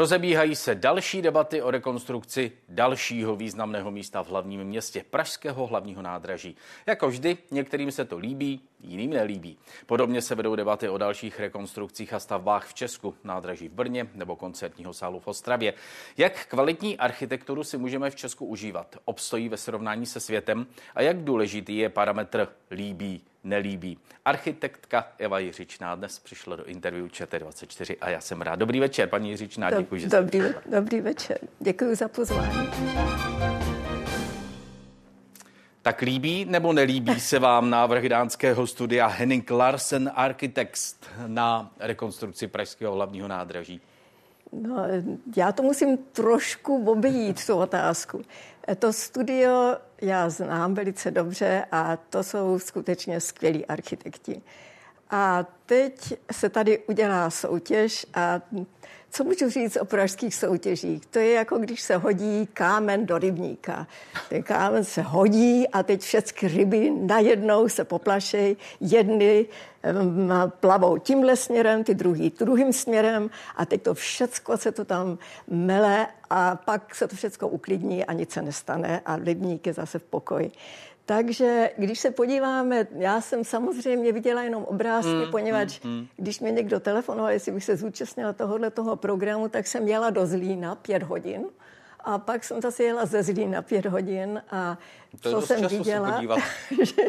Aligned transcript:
Rozebíhají 0.00 0.56
se 0.56 0.74
další 0.74 1.22
debaty 1.22 1.62
o 1.62 1.70
rekonstrukci 1.70 2.52
dalšího 2.68 3.36
významného 3.36 3.90
místa 3.90 4.22
v 4.22 4.28
hlavním 4.28 4.64
městě 4.64 5.04
Pražského 5.10 5.66
hlavního 5.66 6.02
nádraží. 6.02 6.56
Jako 6.86 7.08
vždy, 7.08 7.38
některým 7.50 7.92
se 7.92 8.04
to 8.04 8.18
líbí, 8.18 8.60
jiným 8.82 9.10
nelíbí. 9.10 9.58
Podobně 9.86 10.22
se 10.22 10.34
vedou 10.34 10.56
debaty 10.56 10.88
o 10.88 10.98
dalších 10.98 11.40
rekonstrukcích 11.40 12.12
a 12.12 12.20
stavbách 12.20 12.66
v 12.66 12.74
Česku, 12.74 13.14
nádraží 13.24 13.68
v 13.68 13.72
Brně 13.72 14.08
nebo 14.14 14.36
koncertního 14.36 14.94
sálu 14.94 15.20
v 15.20 15.28
Ostravě. 15.28 15.74
Jak 16.16 16.46
kvalitní 16.46 16.98
architekturu 16.98 17.64
si 17.64 17.78
můžeme 17.78 18.10
v 18.10 18.16
Česku 18.16 18.46
užívat? 18.46 18.96
Obstojí 19.04 19.48
ve 19.48 19.56
srovnání 19.56 20.06
se 20.06 20.20
světem? 20.20 20.66
A 20.94 21.02
jak 21.02 21.18
důležitý 21.18 21.76
je 21.76 21.88
parametr 21.88 22.48
líbí, 22.70 23.22
nelíbí? 23.44 23.98
Architektka 24.24 25.12
Eva 25.18 25.38
Jiřičná 25.38 25.94
dnes 25.94 26.18
přišla 26.18 26.56
do 26.56 26.64
interview 26.64 27.06
ČT24 27.06 27.96
a 28.00 28.10
já 28.10 28.20
jsem 28.20 28.42
rád. 28.42 28.56
Dobrý 28.56 28.80
večer, 28.80 29.08
paní 29.08 29.30
Jiřičná, 29.30 29.70
děkuji, 29.70 30.00
že 30.00 30.08
dobrý, 30.08 30.40
dobrý 30.66 31.00
večer, 31.00 31.38
děkuji 31.60 31.94
za 31.94 32.08
pozvání. 32.08 32.70
Tak 35.82 36.00
líbí 36.00 36.44
nebo 36.44 36.72
nelíbí 36.72 37.20
se 37.20 37.38
vám 37.38 37.70
návrh 37.70 38.08
dánského 38.08 38.66
studia 38.66 39.06
Henning 39.06 39.50
Larsen 39.50 40.10
Architects 40.14 40.96
na 41.26 41.70
rekonstrukci 41.78 42.46
Pražského 42.46 42.94
hlavního 42.94 43.28
nádraží? 43.28 43.80
No, 44.52 44.76
já 45.36 45.52
to 45.52 45.62
musím 45.62 45.98
trošku 45.98 46.90
obejít, 46.90 47.46
tu 47.46 47.54
otázku. 47.54 48.22
To 48.78 48.92
studio 48.92 49.76
já 50.02 50.30
znám 50.30 50.74
velice 50.74 51.10
dobře 51.10 51.64
a 51.72 51.96
to 51.96 52.24
jsou 52.24 52.58
skutečně 52.58 53.20
skvělí 53.20 53.66
architekti. 53.66 54.42
A 55.10 55.46
teď 55.66 56.14
se 56.32 56.48
tady 56.48 56.78
udělá 56.78 57.30
soutěž 57.30 58.06
a 58.14 58.40
co 59.12 59.24
můžu 59.24 59.50
říct 59.50 59.76
o 59.76 59.84
pražských 59.84 60.34
soutěžích? 60.34 61.06
To 61.06 61.18
je 61.18 61.32
jako 61.32 61.58
když 61.58 61.80
se 61.80 61.96
hodí 61.96 62.48
kámen 62.52 63.06
do 63.06 63.18
rybníka. 63.18 63.86
Ten 64.28 64.42
kámen 64.42 64.84
se 64.84 65.02
hodí 65.02 65.68
a 65.68 65.82
teď 65.82 66.00
všechny 66.00 66.48
ryby 66.48 66.90
najednou 66.90 67.68
se 67.68 67.84
poplašejí. 67.84 68.56
Jedny 68.80 69.46
plavou 70.60 70.98
tímhle 70.98 71.36
směrem, 71.36 71.84
ty 71.84 71.94
druhý 71.94 72.32
druhým 72.38 72.72
směrem 72.72 73.30
a 73.56 73.66
teď 73.66 73.82
to 73.82 73.94
všecko 73.94 74.56
se 74.56 74.72
to 74.72 74.84
tam 74.84 75.18
mele 75.48 76.06
a 76.30 76.56
pak 76.56 76.94
se 76.94 77.08
to 77.08 77.16
všecko 77.16 77.48
uklidní 77.48 78.04
a 78.04 78.12
nic 78.12 78.30
se 78.32 78.42
nestane 78.42 79.00
a 79.06 79.16
rybník 79.16 79.66
je 79.66 79.72
zase 79.72 79.98
v 79.98 80.02
pokoji. 80.04 80.52
Takže 81.10 81.70
když 81.76 81.98
se 82.00 82.10
podíváme, 82.10 82.86
já 82.90 83.20
jsem 83.20 83.44
samozřejmě 83.44 84.12
viděla 84.12 84.42
jenom 84.42 84.64
obrázky, 84.64 85.12
mm, 85.12 85.30
poněvadž 85.30 85.80
mm, 85.82 85.90
mm. 85.90 86.06
když 86.16 86.40
mě 86.40 86.50
někdo 86.50 86.80
telefonoval, 86.80 87.30
jestli 87.30 87.52
bych 87.52 87.64
se 87.64 87.76
zúčastnila 87.76 88.32
tohohle 88.32 88.70
toho 88.70 88.96
programu, 88.96 89.48
tak 89.48 89.66
jsem 89.66 89.88
jela 89.88 90.10
do 90.10 90.26
Zlína 90.26 90.74
pět 90.74 91.02
hodin. 91.02 91.46
A 92.00 92.18
pak 92.18 92.44
jsem 92.44 92.60
zase 92.60 92.82
jela 92.82 93.06
ze 93.06 93.22
Zlína 93.22 93.62
pět 93.62 93.86
hodin 93.86 94.42
a 94.50 94.78
to 95.20 95.30
co 95.30 95.46
jsem 95.46 95.66
viděla, 95.66 96.20
že, 96.82 97.02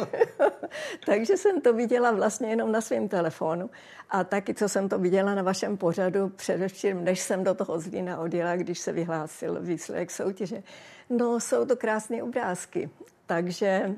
takže 1.06 1.38
jsem 1.38 1.62
to 1.62 1.74
viděla 1.74 2.12
vlastně 2.12 2.50
jenom 2.50 2.72
na 2.72 2.82
svém 2.82 3.08
telefonu. 3.08 3.70
A 4.10 4.24
taky, 4.24 4.54
co 4.54 4.70
jsem 4.70 4.90
to 4.90 5.00
viděla 5.00 5.36
na 5.36 5.42
vašem 5.42 5.78
pořadu 5.78 6.30
především, 6.30 7.04
než 7.04 7.20
jsem 7.20 7.44
do 7.44 7.54
toho 7.54 7.80
Zlína 7.80 8.20
odjela, 8.20 8.56
když 8.56 8.80
se 8.80 8.92
vyhlásil 8.92 9.62
výsledek 9.62 10.12
soutěže. 10.12 10.64
No, 11.10 11.40
jsou 11.40 11.66
to 11.66 11.76
krásné 11.76 12.24
obrázky. 12.24 12.90
Takže 13.32 13.96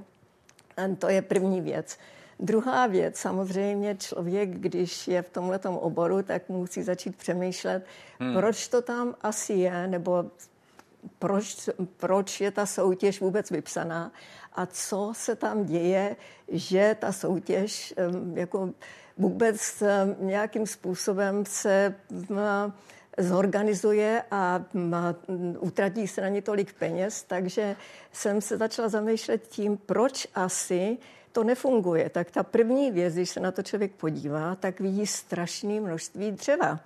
to 0.99 1.09
je 1.09 1.21
první 1.21 1.61
věc. 1.61 1.97
Druhá 2.39 2.87
věc, 2.87 3.17
samozřejmě 3.17 3.95
člověk, 3.95 4.49
když 4.49 5.07
je 5.07 5.21
v 5.21 5.29
tomhle 5.29 5.59
oboru, 5.59 6.23
tak 6.23 6.49
musí 6.49 6.83
začít 6.83 7.15
přemýšlet, 7.15 7.85
hmm. 8.19 8.33
proč 8.33 8.67
to 8.67 8.81
tam 8.81 9.15
asi 9.21 9.53
je, 9.53 9.87
nebo 9.87 10.25
proč, 11.19 11.69
proč 11.97 12.41
je 12.41 12.51
ta 12.51 12.65
soutěž 12.65 13.21
vůbec 13.21 13.51
vypsaná 13.51 14.11
a 14.53 14.65
co 14.65 15.11
se 15.15 15.35
tam 15.35 15.65
děje, 15.65 16.15
že 16.47 16.97
ta 16.99 17.11
soutěž 17.11 17.93
jako 18.33 18.69
vůbec 19.17 19.83
nějakým 20.19 20.67
způsobem 20.67 21.45
se 21.45 21.95
zorganizuje 23.17 24.23
a 24.31 24.65
utratí 25.59 26.07
se 26.07 26.21
na 26.21 26.27
ně 26.29 26.41
tolik 26.41 26.73
peněz, 26.73 27.23
takže 27.23 27.75
jsem 28.11 28.41
se 28.41 28.57
začala 28.57 28.89
zamýšlet 28.89 29.47
tím, 29.47 29.77
proč 29.77 30.27
asi 30.35 30.97
to 31.31 31.43
nefunguje. 31.43 32.09
Tak 32.09 32.31
ta 32.31 32.43
první 32.43 32.91
věc, 32.91 33.13
když 33.13 33.29
se 33.29 33.39
na 33.39 33.51
to 33.51 33.63
člověk 33.63 33.91
podívá, 33.91 34.55
tak 34.55 34.79
vidí 34.79 35.07
strašné 35.07 35.79
množství 35.79 36.31
dřeva. 36.31 36.79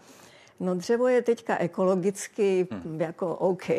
No 0.60 0.76
dřevo 0.76 1.08
je 1.08 1.22
teďka 1.22 1.58
ekologicky 1.58 2.68
hmm. 2.72 3.02
jako 3.02 3.36
OK, 3.36 3.70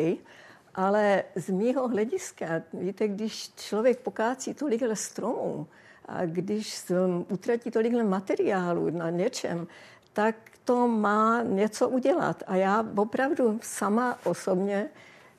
ale 0.75 1.23
z 1.35 1.49
mýho 1.49 1.87
hlediska, 1.87 2.61
víte, 2.73 3.07
když 3.07 3.51
člověk 3.55 3.99
pokácí 3.99 4.53
tolik 4.53 4.81
stromů 4.93 5.67
a 6.05 6.25
když 6.25 6.83
utratí 7.29 7.71
tolik 7.71 7.93
materiálu 7.93 8.89
na 8.89 9.09
něčem, 9.09 9.67
tak 10.13 10.35
to 10.69 10.87
má 10.87 11.43
něco 11.43 11.89
udělat. 11.89 12.43
A 12.47 12.55
já 12.55 12.85
opravdu 12.95 13.59
sama 13.63 14.17
osobně 14.23 14.89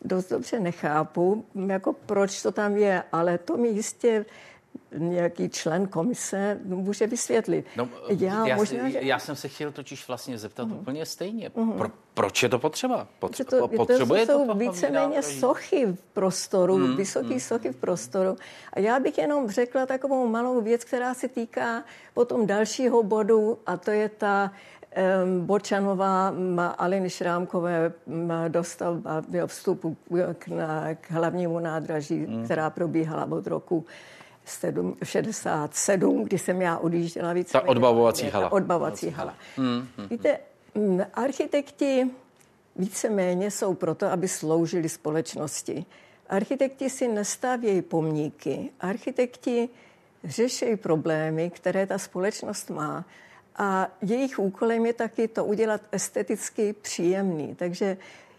dost 0.02 0.30
dobře 0.30 0.60
nechápu, 0.60 1.44
jako 1.66 1.92
proč 1.92 2.42
to 2.42 2.52
tam 2.52 2.76
je, 2.76 3.02
ale 3.12 3.38
to 3.38 3.56
mi 3.56 3.68
jistě 3.68 4.26
nějaký 4.96 5.48
člen 5.48 5.86
komise 5.86 6.58
může 6.64 7.06
vysvětlit. 7.06 7.66
No, 7.76 7.88
já, 8.08 8.46
já, 8.46 8.56
možná, 8.56 8.90
že... 8.90 8.98
já 9.02 9.18
jsem 9.18 9.36
se 9.36 9.48
chtěl 9.48 9.72
totiž 9.72 10.08
vlastně 10.08 10.38
zeptat 10.38 10.68
uh-huh. 10.68 10.80
úplně 10.80 11.06
stejně. 11.06 11.48
Uh-huh. 11.48 11.76
Pro, 11.76 11.88
proč 12.14 12.42
je 12.42 12.48
to 12.48 12.58
potřeba? 12.58 13.08
Potře- 13.20 13.44
to, 13.44 13.68
potřebuje 13.68 14.26
to, 14.26 14.32
jsou 14.32 14.54
víceméně 14.54 15.22
sochy 15.22 15.86
v 15.86 16.02
prostoru, 16.12 16.74
hmm, 16.74 16.96
vysoké 16.96 17.28
hmm. 17.28 17.40
sochy 17.40 17.68
v 17.68 17.76
prostoru. 17.76 18.36
A 18.72 18.80
já 18.80 19.00
bych 19.00 19.18
jenom 19.18 19.50
řekla 19.50 19.86
takovou 19.86 20.26
malou 20.26 20.60
věc, 20.60 20.84
která 20.84 21.14
se 21.14 21.28
týká 21.28 21.84
potom 22.14 22.46
dalšího 22.46 23.02
bodu, 23.02 23.58
a 23.66 23.76
to 23.76 23.90
je 23.90 24.08
ta 24.08 24.52
Bočanová 25.40 26.34
Aliny 26.78 27.10
Šrámkové 27.10 27.92
dostavba 28.48 29.22
vstupu 29.46 29.96
k, 30.38 30.48
na, 30.48 30.94
k 30.94 31.10
hlavnímu 31.10 31.58
nádraží, 31.58 32.24
hmm. 32.24 32.44
která 32.44 32.70
probíhala 32.70 33.28
od 33.30 33.46
roku 33.46 33.86
67, 35.02 36.24
kdy 36.24 36.38
jsem 36.38 36.62
já 36.62 36.78
odjížděla 36.78 37.32
víc. 37.32 37.52
Ta 37.52 37.68
odbavovací 37.68 38.30
hala. 38.30 38.48
Ta 38.48 38.52
odbavovací 38.52 39.10
hala. 39.10 39.34
Hmm. 39.56 39.88
Víte, 40.10 40.38
architekti 41.14 42.10
víceméně 42.76 43.50
jsou 43.50 43.74
proto, 43.74 44.06
aby 44.06 44.28
sloužili 44.28 44.88
společnosti. 44.88 45.84
Architekti 46.28 46.90
si 46.90 47.08
nestavějí 47.08 47.82
pomníky. 47.82 48.70
Architekti 48.80 49.68
řeší 50.24 50.76
problémy, 50.76 51.50
které 51.50 51.86
ta 51.86 51.98
společnost 51.98 52.70
má. 52.70 53.04
A 53.56 53.88
jejich 54.02 54.38
úkolem 54.38 54.86
je 54.86 54.92
taky 54.92 55.28
to 55.28 55.44
udělat 55.44 55.80
esteticky 55.92 56.72
příjemný. 56.72 57.54
Takže 57.54 57.96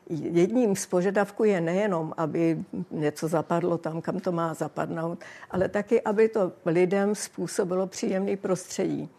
jedním 0.09 0.75
z 0.75 0.85
požadavků 0.85 1.43
je 1.43 1.61
nejenom, 1.61 2.13
aby 2.17 2.63
něco 2.91 3.27
zapadlo 3.27 3.77
tam, 3.77 4.01
kam 4.01 4.19
to 4.19 4.31
má 4.31 4.53
zapadnout, 4.53 5.19
ale 5.51 5.69
taky, 5.69 6.01
aby 6.01 6.29
to 6.29 6.51
lidem 6.65 7.15
způsobilo 7.15 7.87
příjemný 7.87 8.37
prostředí. 8.37 9.09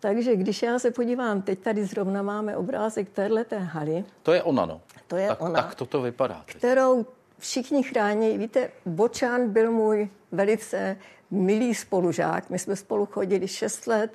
Takže 0.00 0.36
když 0.36 0.62
já 0.62 0.78
se 0.78 0.90
podívám, 0.90 1.42
teď 1.42 1.58
tady 1.58 1.84
zrovna 1.84 2.22
máme 2.22 2.56
obrázek 2.56 3.10
téhleté 3.10 3.58
haly. 3.58 4.04
To 4.22 4.32
je 4.32 4.42
ona, 4.42 4.66
no. 4.66 4.80
To 5.06 5.16
je 5.16 5.28
tak, 5.28 5.40
ona. 5.40 5.62
Tak 5.62 5.74
toto 5.74 6.02
vypadá. 6.02 6.42
Teď. 6.46 6.56
Kterou 6.56 7.06
všichni 7.38 7.82
chrání. 7.82 8.38
Víte, 8.38 8.70
Bočán 8.86 9.50
byl 9.50 9.72
můj 9.72 10.08
velice 10.32 10.96
milý 11.30 11.74
spolužák. 11.74 12.50
My 12.50 12.58
jsme 12.58 12.76
spolu 12.76 13.06
chodili 13.06 13.48
6 13.48 13.86
let 13.86 14.12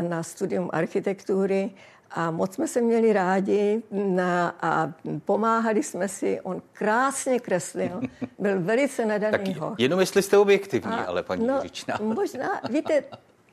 na 0.00 0.22
studium 0.22 0.70
architektury 0.72 1.70
a 2.10 2.30
moc 2.30 2.54
jsme 2.54 2.68
se 2.68 2.80
měli 2.80 3.12
rádi 3.12 3.82
na, 3.90 4.56
a 4.60 4.92
pomáhali 5.24 5.82
jsme 5.82 6.08
si. 6.08 6.40
On 6.40 6.62
krásně 6.72 7.40
kreslil, 7.40 8.00
byl 8.38 8.60
velice 8.60 9.06
nadaný 9.06 9.54
tak 9.54 9.78
Jenom 9.78 10.00
jestli 10.00 10.22
jste 10.22 10.38
objektivní, 10.38 10.92
a, 10.92 11.04
ale 11.04 11.22
paní 11.22 11.46
no, 11.46 11.60
Říčná. 11.62 11.98
Možná, 12.02 12.60
víte, 12.70 13.04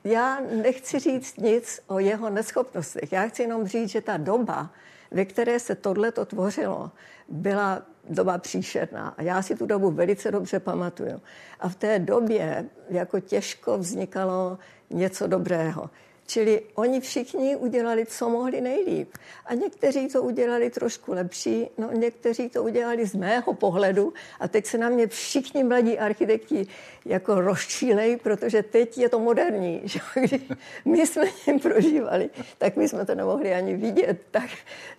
já 0.04 0.40
nechci 0.62 0.98
říct 0.98 1.36
nic 1.36 1.80
o 1.86 1.98
jeho 1.98 2.30
neschopnostech. 2.30 3.12
Já 3.12 3.28
chci 3.28 3.42
jenom 3.42 3.66
říct, 3.66 3.88
že 3.88 4.00
ta 4.00 4.16
doba, 4.16 4.70
ve 5.10 5.24
které 5.24 5.58
se 5.58 5.74
tohle 5.74 6.12
to 6.12 6.24
tvořilo, 6.24 6.90
byla 7.28 7.82
doba 8.08 8.38
příšerná. 8.38 9.14
A 9.16 9.22
já 9.22 9.42
si 9.42 9.56
tu 9.56 9.66
dobu 9.66 9.90
velice 9.90 10.30
dobře 10.30 10.60
pamatuju. 10.60 11.20
A 11.60 11.68
v 11.68 11.74
té 11.74 11.98
době 11.98 12.64
jako 12.90 13.20
těžko 13.20 13.78
vznikalo 13.78 14.58
něco 14.90 15.26
dobrého. 15.26 15.90
Čili 16.26 16.62
oni 16.74 17.00
všichni 17.00 17.56
udělali, 17.56 18.06
co 18.06 18.28
mohli 18.28 18.60
nejlíp. 18.60 19.08
A 19.46 19.54
někteří 19.54 20.08
to 20.08 20.22
udělali 20.22 20.70
trošku 20.70 21.12
lepší, 21.12 21.66
no 21.78 21.92
někteří 21.92 22.48
to 22.48 22.62
udělali 22.62 23.06
z 23.06 23.14
mého 23.14 23.54
pohledu 23.54 24.12
a 24.40 24.48
teď 24.48 24.66
se 24.66 24.78
na 24.78 24.88
mě 24.88 25.06
všichni 25.06 25.64
mladí 25.64 25.98
architekti 25.98 26.66
jako 27.04 27.40
rozčílej, 27.40 28.16
protože 28.16 28.62
teď 28.62 28.98
je 28.98 29.08
to 29.08 29.18
moderní. 29.18 29.80
Že? 29.84 30.00
Když 30.14 30.40
my 30.84 31.06
jsme 31.06 31.24
jim 31.46 31.60
prožívali, 31.60 32.30
tak 32.58 32.76
my 32.76 32.88
jsme 32.88 33.06
to 33.06 33.14
nemohli 33.14 33.54
ani 33.54 33.76
vidět. 33.76 34.18
Tak 34.30 34.50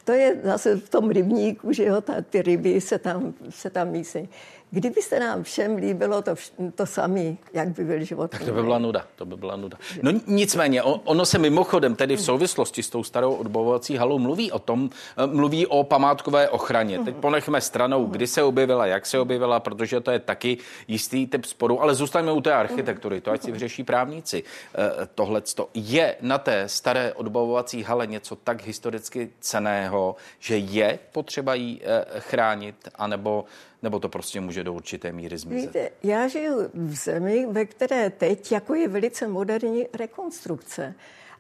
to 0.03 0.11
je 0.11 0.41
zase 0.43 0.75
v 0.75 0.89
tom 0.89 1.09
rybníku, 1.09 1.73
že 1.73 1.83
jo, 1.85 2.01
ta, 2.01 2.21
ty 2.21 2.41
ryby 2.41 2.81
se 2.81 2.99
tam, 2.99 3.33
se 3.49 3.69
tam 3.69 3.89
mísí. 3.89 4.29
Kdyby 4.75 5.01
se 5.01 5.19
nám 5.19 5.43
všem 5.43 5.75
líbilo 5.75 6.21
to, 6.21 6.35
to 6.75 6.85
samé, 6.85 7.35
jak 7.53 7.69
by 7.69 7.83
byl 7.83 8.03
život. 8.03 8.31
Tak 8.31 8.43
to 8.43 8.51
by 8.51 8.61
byla 8.63 8.79
nuda, 8.79 9.05
to 9.15 9.25
by 9.25 9.37
byla 9.37 9.55
nuda. 9.55 9.77
No 10.01 10.11
nicméně, 10.27 10.83
ono 10.83 11.25
se 11.25 11.37
mimochodem 11.37 11.95
tedy 11.95 12.15
v 12.15 12.21
souvislosti 12.21 12.83
s 12.83 12.89
tou 12.89 13.03
starou 13.03 13.33
odbavovací 13.33 13.97
halou 13.97 14.19
mluví 14.19 14.51
o 14.51 14.59
tom, 14.59 14.89
eh, 15.17 15.27
mluví 15.27 15.67
o 15.67 15.83
památkové 15.83 16.49
ochraně. 16.49 16.99
Teď 16.99 17.15
ponechme 17.15 17.61
stranou, 17.61 18.05
kdy 18.05 18.27
se 18.27 18.43
objevila, 18.43 18.85
jak 18.85 19.05
se 19.05 19.19
objevila, 19.19 19.59
protože 19.59 20.01
to 20.01 20.11
je 20.11 20.19
taky 20.19 20.57
jistý 20.87 21.27
typ 21.27 21.45
sporu, 21.45 21.81
ale 21.81 21.95
zůstaňme 21.95 22.31
u 22.31 22.41
té 22.41 22.53
architektury, 22.53 23.21
to 23.21 23.31
ať 23.31 23.43
si 23.43 23.51
vyřeší 23.51 23.83
právníci. 23.83 24.43
Eh, 24.43 25.07
Tohle 25.15 25.41
je 25.73 26.15
na 26.21 26.37
té 26.37 26.69
staré 26.69 27.13
odbavovací 27.13 27.83
hale 27.83 28.07
něco 28.07 28.35
tak 28.35 28.63
historicky 28.63 29.29
ceného, 29.39 30.15
že 30.39 30.57
je 30.57 30.99
potřeba 31.11 31.53
ji 31.53 31.81
eh, 31.83 32.05
chránit, 32.19 32.75
anebo 32.95 33.45
nebo 33.83 33.99
to 33.99 34.09
prostě 34.09 34.41
může 34.41 34.63
do 34.63 34.73
určité 34.73 35.11
míry 35.11 35.37
zmizet? 35.37 35.65
Víte, 35.65 35.89
já 36.03 36.27
žiju 36.27 36.69
v 36.73 36.95
zemi, 36.95 37.47
ve 37.49 37.65
které 37.65 38.09
teď 38.09 38.51
jako 38.51 38.75
je 38.75 38.87
velice 38.87 39.27
moderní 39.27 39.87
rekonstrukce. 39.93 40.95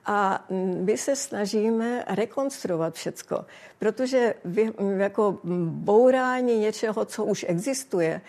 A 0.05 0.45
my 0.81 0.97
se 0.97 1.15
snažíme 1.15 2.05
rekonstruovat 2.07 2.95
všecko, 2.95 3.45
protože 3.79 4.33
vy, 4.45 4.73
jako 4.97 5.39
bourání 5.65 6.59
něčeho, 6.59 7.05
co 7.05 7.25
už 7.25 7.45
existuje, 7.47 8.21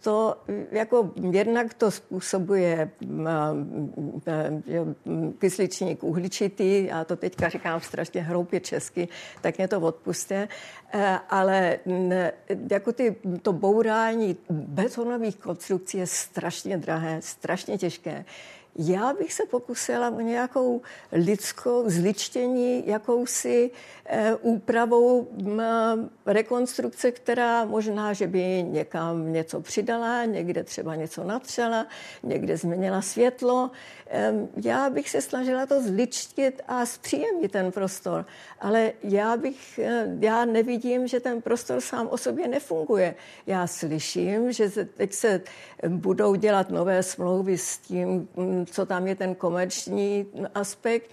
to 0.00 0.36
jako 0.70 1.10
jednak 1.30 1.74
to 1.74 1.90
způsobuje 1.90 2.90
kysličník 5.38 6.04
uhličitý, 6.04 6.84
já 6.84 7.04
to 7.04 7.16
teďka 7.16 7.48
říkám 7.48 7.80
strašně 7.80 8.22
hroupě 8.22 8.60
česky, 8.60 9.08
tak 9.40 9.58
mě 9.58 9.68
to 9.68 9.80
odpuste, 9.80 10.48
e, 10.92 11.18
ale 11.30 11.78
jako 12.70 12.92
ty, 12.92 13.16
to 13.42 13.52
bourání 13.52 14.36
betonových 14.50 15.36
konstrukcí 15.36 15.98
je 15.98 16.06
strašně 16.06 16.78
drahé, 16.78 17.20
strašně 17.22 17.78
těžké. 17.78 18.24
Já 18.76 19.12
bych 19.12 19.32
se 19.32 19.42
pokusila 19.46 20.10
o 20.10 20.20
nějakou 20.20 20.82
lidskou 21.12 21.90
zličtění, 21.90 22.86
jakousi 22.86 23.70
e, 24.06 24.34
úpravou 24.34 25.28
m, 25.38 25.62
rekonstrukce, 26.26 27.12
která 27.12 27.64
možná, 27.64 28.12
že 28.12 28.26
by 28.26 28.62
někam 28.62 29.32
něco 29.32 29.60
přidala, 29.60 30.24
někde 30.24 30.64
třeba 30.64 30.94
něco 30.94 31.24
natřela, 31.24 31.86
někde 32.22 32.56
změnila 32.56 33.02
světlo. 33.02 33.70
Já 34.64 34.90
bych 34.90 35.10
se 35.10 35.20
snažila 35.20 35.66
to 35.66 35.82
zličtit 35.82 36.62
a 36.68 36.86
zpříjemnit 36.86 37.52
ten 37.52 37.72
prostor, 37.72 38.26
ale 38.60 38.92
já 39.02 39.36
bych, 39.36 39.78
e, 39.78 40.06
já 40.20 40.44
nevidím, 40.44 41.06
že 41.06 41.20
ten 41.20 41.42
prostor 41.42 41.80
sám 41.80 42.08
o 42.10 42.18
sobě 42.18 42.48
nefunguje. 42.48 43.14
Já 43.46 43.66
slyším, 43.66 44.52
že 44.52 44.70
se, 44.70 44.84
teď 44.84 45.12
se 45.12 45.40
budou 45.88 46.34
dělat 46.34 46.70
nové 46.70 47.02
smlouvy 47.02 47.58
s 47.58 47.78
tím, 47.78 48.28
co 48.66 48.86
tam 48.86 49.06
je 49.06 49.14
ten 49.14 49.34
komerční 49.34 50.26
aspekt, 50.54 51.10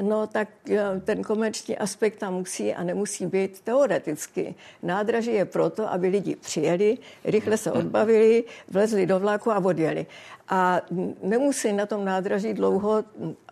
no 0.00 0.26
tak 0.26 0.48
eh, 0.70 1.00
ten 1.04 1.22
komerční 1.22 1.78
aspekt 1.78 2.16
tam 2.16 2.34
musí 2.34 2.74
a 2.74 2.82
nemusí 2.82 3.26
být 3.26 3.60
teoreticky. 3.60 4.54
Nádraží 4.82 5.34
je 5.34 5.44
proto, 5.44 5.92
aby 5.92 6.08
lidi 6.08 6.36
přijeli, 6.36 6.98
rychle 7.24 7.56
se 7.56 7.72
odbavili, 7.72 8.44
vlezli 8.68 9.06
do 9.06 9.18
vlaku 9.18 9.50
a 9.50 9.58
odjeli. 9.58 10.06
A 10.50 10.80
nemusí 11.22 11.72
na 11.72 11.86
tom 11.86 12.04
nádraží 12.04 12.54
dlouho, 12.54 13.04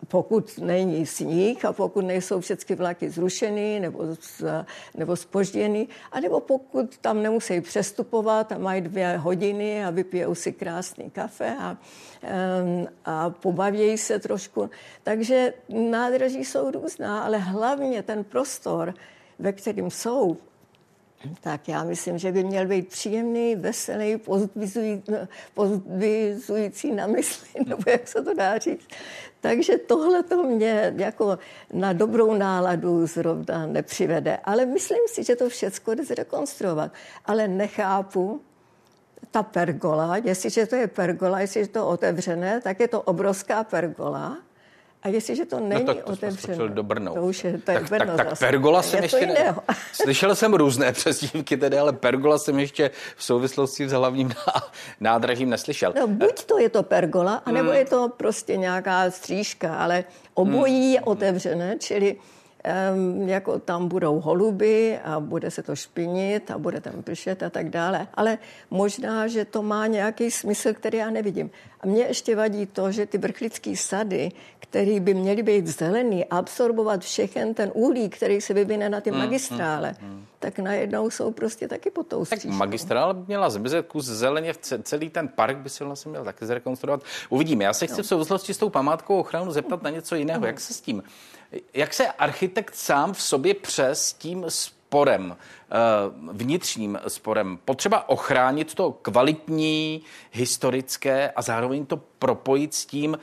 pokud 0.08 0.58
není 0.58 1.06
sníh 1.06 1.64
a 1.64 1.72
pokud 1.72 2.04
nejsou 2.04 2.40
všechny 2.40 2.76
vlaky 2.76 3.10
zrušeny 3.10 3.80
nebo, 3.80 4.04
nebo 4.94 5.16
spožděny, 5.16 5.88
anebo 6.12 6.40
pokud 6.40 6.98
tam 6.98 7.22
nemusí 7.22 7.60
přestupovat 7.60 8.52
a 8.52 8.58
mají 8.58 8.80
dvě 8.80 9.16
hodiny 9.16 9.84
a 9.84 9.90
vypijou 9.90 10.34
si 10.34 10.52
krásný 10.52 11.10
kafe 11.10 11.56
a, 11.60 11.76
a 13.04 13.30
pobavějí 13.30 13.98
se 13.98 14.18
trošku. 14.18 14.70
Takže 15.02 15.54
nádraží 15.68 16.44
jsou 16.44 16.70
různá, 16.70 17.22
ale 17.24 17.38
hlavně 17.38 18.02
ten 18.02 18.24
prostor, 18.24 18.94
ve 19.38 19.52
kterým 19.52 19.90
jsou, 19.90 20.36
tak 21.40 21.68
já 21.68 21.84
myslím, 21.84 22.18
že 22.18 22.32
by 22.32 22.44
měl 22.44 22.66
být 22.66 22.88
příjemný, 22.88 23.56
veselý, 23.56 24.20
pozbuzující 25.54 26.92
na 26.92 27.06
mysli, 27.06 27.48
nebo 27.66 27.82
jak 27.86 28.08
se 28.08 28.22
to 28.22 28.34
dá 28.34 28.58
říct. 28.58 28.88
Takže 29.40 29.78
tohle 29.78 30.22
to 30.22 30.42
mě 30.42 30.94
jako 30.96 31.38
na 31.72 31.92
dobrou 31.92 32.34
náladu 32.34 33.06
zrovna 33.06 33.66
nepřivede. 33.66 34.38
Ale 34.44 34.66
myslím 34.66 35.00
si, 35.06 35.24
že 35.24 35.36
to 35.36 35.48
všechno 35.48 35.94
jde 35.94 36.04
zrekonstruovat. 36.04 36.92
Ale 37.24 37.48
nechápu, 37.48 38.40
ta 39.30 39.42
pergola, 39.42 40.16
jestliže 40.16 40.66
to 40.66 40.76
je 40.76 40.86
pergola, 40.86 41.40
jestliže 41.40 41.60
je 41.60 41.68
to 41.68 41.88
otevřené, 41.88 42.60
tak 42.60 42.80
je 42.80 42.88
to 42.88 43.02
obrovská 43.02 43.64
pergola 43.64 44.38
a 45.02 45.08
jestliže 45.08 45.44
to 45.44 45.60
není 45.60 45.84
no, 45.84 45.94
tak 45.94 46.04
to 46.04 46.12
otevřeno, 46.12 46.68
do 46.68 46.82
to 47.14 47.22
už 47.22 47.44
je, 47.44 47.50
to 47.58 47.70
je 47.70 47.80
tak, 47.80 47.88
Brno 47.88 48.16
tak, 48.16 48.28
tak 48.28 48.38
pergola 48.38 48.82
jsem 48.82 49.02
ještě 49.02 49.26
ne, 49.26 49.54
Slyšel 49.92 50.34
jsem 50.34 50.54
různé 50.54 50.92
přezdívky 50.98 51.56
tedy, 51.56 51.78
ale 51.78 51.92
pergola 51.92 52.38
jsem 52.38 52.58
ještě 52.58 52.90
v 53.16 53.24
souvislosti 53.24 53.88
s 53.88 53.92
hlavním 53.92 54.32
nádražím 55.00 55.50
neslyšel. 55.50 55.92
No, 56.00 56.06
buď 56.06 56.44
to 56.44 56.58
je 56.58 56.68
to 56.68 56.82
pergola, 56.82 57.34
anebo 57.34 57.68
hmm. 57.68 57.78
je 57.78 57.84
to 57.84 58.08
prostě 58.16 58.56
nějaká 58.56 59.10
střížka, 59.10 59.74
ale 59.74 60.04
obojí 60.34 60.82
hmm. 60.84 60.92
je 60.94 61.00
otevřené, 61.00 61.76
čili 61.78 62.16
um, 62.94 63.28
jako 63.28 63.58
tam 63.58 63.88
budou 63.88 64.20
holuby 64.20 64.98
a 65.04 65.20
bude 65.20 65.50
se 65.50 65.62
to 65.62 65.76
špinit 65.76 66.50
a 66.50 66.58
bude 66.58 66.80
tam 66.80 67.02
pršet 67.02 67.42
a 67.42 67.50
tak 67.50 67.70
dále. 67.70 68.08
Ale 68.14 68.38
možná, 68.70 69.26
že 69.26 69.44
to 69.44 69.62
má 69.62 69.86
nějaký 69.86 70.30
smysl, 70.30 70.72
který 70.74 70.98
já 70.98 71.10
nevidím. 71.10 71.50
A 71.80 71.86
mě 71.86 72.02
ještě 72.02 72.36
vadí 72.36 72.66
to, 72.66 72.92
že 72.92 73.06
ty 73.06 73.18
vrchlické 73.18 73.76
sady, 73.76 74.30
které 74.70 75.00
by 75.00 75.14
měly 75.14 75.42
být 75.42 75.66
zelený, 75.66 76.24
absorbovat 76.24 77.00
všechen 77.00 77.54
ten 77.54 77.70
uhlík, 77.74 78.16
který 78.16 78.40
se 78.40 78.54
vyvine 78.54 78.88
na 78.88 79.00
ty 79.00 79.10
hmm, 79.10 79.18
magistrále, 79.18 79.96
hmm, 80.00 80.10
hmm. 80.10 80.26
tak 80.38 80.58
najednou 80.58 81.10
jsou 81.10 81.30
prostě 81.30 81.68
taky 81.68 81.90
pod 81.90 82.06
tou 82.06 82.24
Tak 82.24 82.44
magistrála 82.44 83.12
by 83.12 83.24
měla 83.26 83.50
zmizet 83.50 83.86
kus 83.86 84.04
zeleně, 84.04 84.52
celý 84.82 85.10
ten 85.10 85.28
park 85.28 85.56
by 85.56 85.68
se 85.68 85.84
vlastně 85.84 86.10
měl 86.10 86.24
taky 86.24 86.46
zrekonstruovat. 86.46 87.02
Uvidíme. 87.28 87.64
Já 87.64 87.72
se 87.72 87.86
chci 87.86 87.96
no. 87.96 88.02
v 88.02 88.06
souvislosti 88.06 88.54
s 88.54 88.58
tou 88.58 88.68
památkou 88.68 89.18
ochranu 89.20 89.52
zeptat 89.52 89.82
na 89.82 89.90
něco 89.90 90.14
jiného. 90.14 90.40
No. 90.40 90.46
Jak 90.46 90.60
se 90.60 90.74
s 90.74 90.80
tím 90.80 91.02
jak 91.74 91.94
se 91.94 92.06
architekt 92.06 92.74
sám 92.74 93.12
v 93.12 93.22
sobě 93.22 93.54
přes 93.54 94.12
tím 94.12 94.44
sporem, 94.48 95.36
eh, 95.36 95.74
vnitřním 96.32 96.98
sporem, 97.08 97.58
potřeba 97.64 98.08
ochránit 98.08 98.74
to 98.74 98.92
kvalitní, 98.92 100.02
historické 100.32 101.30
a 101.30 101.42
zároveň 101.42 101.86
to 101.86 101.96
propojit 102.18 102.74
s 102.74 102.86
tím, 102.86 103.18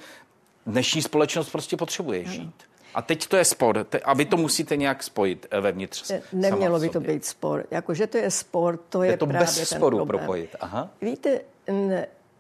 dnešní 0.66 1.02
společnost 1.02 1.50
prostě 1.50 1.78
potřebuje 1.78 2.26
žít. 2.26 2.64
A 2.96 3.02
teď 3.02 3.28
to 3.28 3.38
je 3.38 3.46
spor, 3.46 3.86
a 4.04 4.14
vy 4.14 4.26
to 4.26 4.38
musíte 4.38 4.78
nějak 4.78 5.04
spojit 5.04 5.48
eh, 5.52 5.62
vevnitř. 5.62 6.12
Nemělo 6.34 6.80
by 6.80 6.90
to 6.90 7.00
být 7.00 7.26
spor. 7.26 7.66
Jakože 7.72 8.08
to 8.08 8.18
je 8.18 8.32
spor, 8.32 8.80
to 8.90 9.04
je, 9.04 9.12
je 9.12 9.18
to 9.18 9.28
právě 9.28 9.46
bez 9.46 9.70
sporu 9.70 9.98
ten 9.98 10.08
propojit. 10.08 10.56
Aha. 10.60 10.90
Víte, 11.02 11.42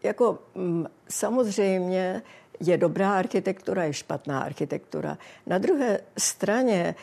jako 0.04 0.40
samozřejmě 1.10 2.22
je 2.60 2.78
dobrá 2.78 3.18
architektura, 3.18 3.84
je 3.84 3.94
špatná 3.94 4.40
architektura. 4.40 5.18
Na 5.48 5.58
druhé 5.58 6.00
straně 6.18 6.96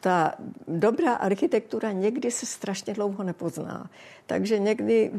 ta 0.00 0.34
dobrá 0.68 1.14
architektura 1.14 1.92
někdy 1.92 2.30
se 2.30 2.46
strašně 2.46 2.94
dlouho 2.94 3.24
nepozná. 3.24 3.90
Takže 4.26 4.58
někdy 4.58 5.10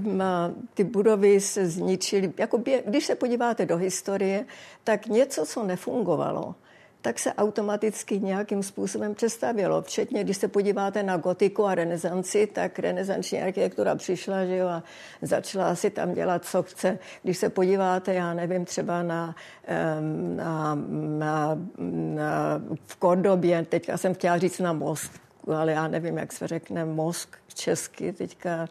ty 0.73 0.83
budovy 0.83 1.41
se 1.41 1.67
zničily. 1.67 2.33
Jako 2.37 2.63
když 2.85 3.05
se 3.05 3.15
podíváte 3.15 3.65
do 3.65 3.77
historie, 3.77 4.45
tak 4.83 5.05
něco, 5.05 5.45
co 5.45 5.63
nefungovalo, 5.63 6.55
tak 7.01 7.19
se 7.19 7.33
automaticky 7.33 8.19
nějakým 8.19 8.63
způsobem 8.63 9.15
přestavělo. 9.15 9.81
Včetně, 9.81 10.23
když 10.23 10.37
se 10.37 10.47
podíváte 10.47 11.03
na 11.03 11.17
gotiku 11.17 11.65
a 11.65 11.75
renesanci, 11.75 12.47
tak 12.47 12.79
renesanční 12.79 13.41
architektura 13.41 13.95
přišla 13.95 14.45
že 14.45 14.57
jo, 14.57 14.67
a 14.67 14.83
začala 15.21 15.75
si 15.75 15.89
tam 15.89 16.13
dělat, 16.13 16.45
co 16.45 16.63
chce. 16.63 16.99
Když 17.23 17.37
se 17.37 17.49
podíváte, 17.49 18.13
já 18.13 18.33
nevím, 18.33 18.65
třeba 18.65 19.03
na, 19.03 19.35
na, 20.35 20.75
na, 21.17 21.57
na 22.15 22.61
v 22.85 22.95
Kordobě, 22.95 23.65
teďka 23.69 23.97
jsem 23.97 24.13
chtěla 24.13 24.37
říct 24.37 24.59
na 24.59 24.73
most, 24.73 25.11
ale 25.47 25.71
já 25.71 25.87
nevím, 25.87 26.17
jak 26.17 26.33
se 26.33 26.47
řekne 26.47 26.85
mosk 26.85 27.37
česky, 27.53 28.13
teďka 28.13 28.67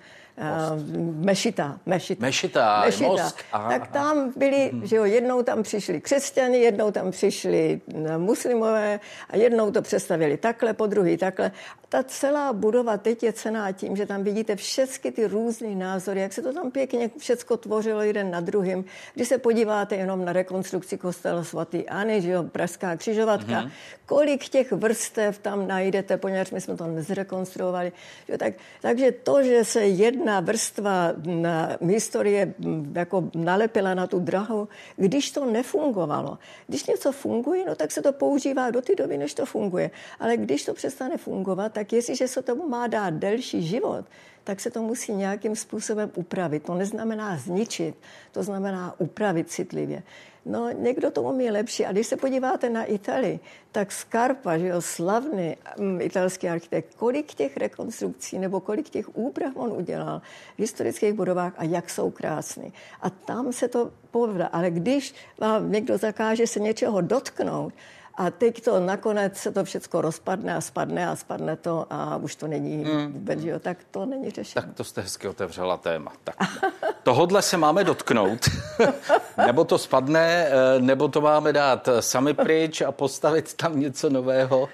Mešita, 1.21 1.79
Mešita. 1.87 2.27
Mešita, 2.27 2.83
Mešita. 2.85 3.09
Mosk. 3.09 3.37
Aha, 3.53 3.71
tak 3.71 3.89
tam 3.89 4.33
byli, 4.37 4.71
hmm. 4.73 4.87
že 4.87 4.97
jo, 4.97 5.05
jednou 5.05 5.43
tam 5.43 5.63
přišli 5.63 6.01
křesťani, 6.01 6.59
jednou 6.59 6.91
tam 6.91 7.11
přišli 7.11 7.81
muslimové 8.19 9.01
a 9.31 9.37
jednou 9.37 9.71
to 9.71 9.83
představili 9.83 10.37
takhle, 10.37 10.73
po 10.73 10.87
druhý 10.87 11.17
takhle 11.17 11.53
ta 11.91 12.03
celá 12.03 12.53
budova 12.53 12.97
teď 12.97 13.23
je 13.23 13.33
cená 13.33 13.73
tím, 13.73 13.97
že 13.97 14.07
tam 14.07 14.25
vidíte 14.25 14.57
všechny 14.57 15.13
ty 15.13 15.27
různé 15.27 15.75
názory, 15.75 16.21
jak 16.21 16.33
se 16.33 16.43
to 16.43 16.53
tam 16.53 16.71
pěkně 16.71 17.11
všechno 17.19 17.57
tvořilo 17.57 18.03
jeden 18.03 18.31
na 18.31 18.41
druhým. 18.41 18.85
Když 19.15 19.29
se 19.29 19.39
podíváte 19.39 19.97
jenom 19.97 20.25
na 20.25 20.33
rekonstrukci 20.33 20.99
kostela 20.99 21.45
svatý 21.45 21.89
Ani, 21.89 22.23
že 22.23 22.31
jo, 22.31 22.43
Pražská 22.43 22.97
křižovatka, 22.97 23.53
mm-hmm. 23.53 23.71
kolik 24.07 24.49
těch 24.49 24.73
vrstev 24.73 25.39
tam 25.39 25.69
najdete, 25.69 26.17
poněvadž 26.17 26.51
my 26.51 26.61
jsme 26.61 26.77
to 26.77 26.87
nezrekonstruovali. 26.87 27.93
Jo, 28.29 28.39
tak, 28.39 28.55
takže 28.81 29.13
to, 29.13 29.43
že 29.43 29.65
se 29.65 29.85
jedna 30.21 30.41
vrstva 30.41 31.13
na 31.25 31.77
historie 31.81 32.55
jako 32.95 33.31
nalepila 33.35 33.95
na 33.95 34.07
tu 34.07 34.19
drahu, 34.19 34.69
když 34.97 35.31
to 35.31 35.45
nefungovalo, 35.45 36.39
když 36.67 36.87
něco 36.87 37.13
funguje, 37.13 37.65
no 37.65 37.75
tak 37.75 37.93
se 37.93 38.03
to 38.03 38.13
používá 38.13 38.71
do 38.71 38.83
té 38.83 38.95
doby, 38.95 39.19
než 39.19 39.35
to 39.35 39.47
funguje. 39.47 39.91
Ale 40.21 40.37
když 40.37 40.65
to 40.65 40.75
přestane 40.75 41.17
fungovat, 41.17 41.73
tak 41.73 41.93
jestliže 41.93 42.29
se 42.29 42.43
tomu 42.43 42.69
má 42.69 42.87
dát 42.87 43.15
delší 43.15 43.63
život, 43.63 44.05
tak 44.45 44.61
se 44.61 44.71
to 44.71 44.83
musí 44.83 45.13
nějakým 45.13 45.57
způsobem 45.57 46.11
upravit. 46.15 46.63
To 46.63 46.75
neznamená 46.75 47.37
zničit, 47.37 47.95
to 48.33 48.43
znamená 48.43 48.95
upravit 48.99 49.51
citlivě. 49.51 50.03
No, 50.47 50.71
někdo 50.71 51.11
to 51.11 51.23
umí 51.23 51.51
lepší. 51.51 51.87
A 51.87 51.93
když 51.93 52.07
se 52.07 52.17
podíváte 52.17 52.71
na 52.71 52.85
Itálii, 52.85 53.41
tak 53.73 53.93
Scarpa, 53.93 54.59
že 54.59 54.67
jo, 54.67 54.81
slavný 54.81 55.57
um, 55.79 56.01
italský 56.01 56.49
architekt, 56.49 56.95
kolik 56.95 57.35
těch 57.35 57.57
rekonstrukcí 57.57 58.39
nebo 58.39 58.61
kolik 58.61 58.89
těch 58.89 59.17
úprav 59.17 59.53
on 59.57 59.73
udělal 59.73 60.23
v 60.57 60.59
historických 60.59 61.13
budovách 61.13 61.53
a 61.57 61.65
jak 61.65 61.91
jsou 61.91 62.11
krásný. 62.11 62.73
A 63.01 63.11
tam 63.11 63.53
se 63.53 63.69
to 63.69 63.91
povedá. 64.11 64.47
Ale 64.47 64.71
když 64.71 65.15
vám 65.39 65.73
někdo 65.73 65.99
zakáže 65.99 66.47
se 66.47 66.61
něčeho 66.61 67.01
dotknout, 67.01 67.75
a 68.21 68.31
teď 68.31 68.65
to 68.65 68.81
nakonec 68.81 69.37
se 69.37 69.53
to 69.53 69.65
všechno 69.65 70.01
rozpadne 70.01 70.57
a 70.57 70.61
spadne 70.61 71.09
a 71.09 71.17
spadne 71.17 71.57
to 71.57 71.87
a 71.91 72.17
už 72.17 72.37
to 72.37 72.47
není 72.47 72.77
mm. 72.77 73.13
vůbec, 73.13 73.45
jo, 73.45 73.59
tak 73.59 73.79
to 73.91 74.07
není 74.07 74.31
řešení. 74.31 74.67
Tak 74.67 74.75
to 74.75 74.85
jste 74.85 75.01
hezky 75.01 75.29
otevřela 75.29 75.77
téma. 75.77 76.13
Tak 76.25 76.37
tohodle 77.03 77.43
se 77.43 77.57
máme 77.57 77.85
dotknout, 77.85 78.49
nebo 79.47 79.65
to 79.65 79.79
spadne, 79.79 80.47
eh, 80.47 80.81
nebo 80.81 81.09
to 81.09 81.21
máme 81.21 81.53
dát 81.53 81.89
sami 82.01 82.35
pryč 82.35 82.81
a 82.81 82.93
postavit 82.93 83.55
tam 83.55 83.81
něco 83.81 84.11
nového. 84.11 84.69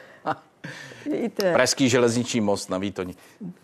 Víte, 1.11 1.53
Pražský 1.53 1.88
železniční 1.88 2.41
most 2.41 2.71
na 2.71 2.79
Výtoni. 2.79 3.15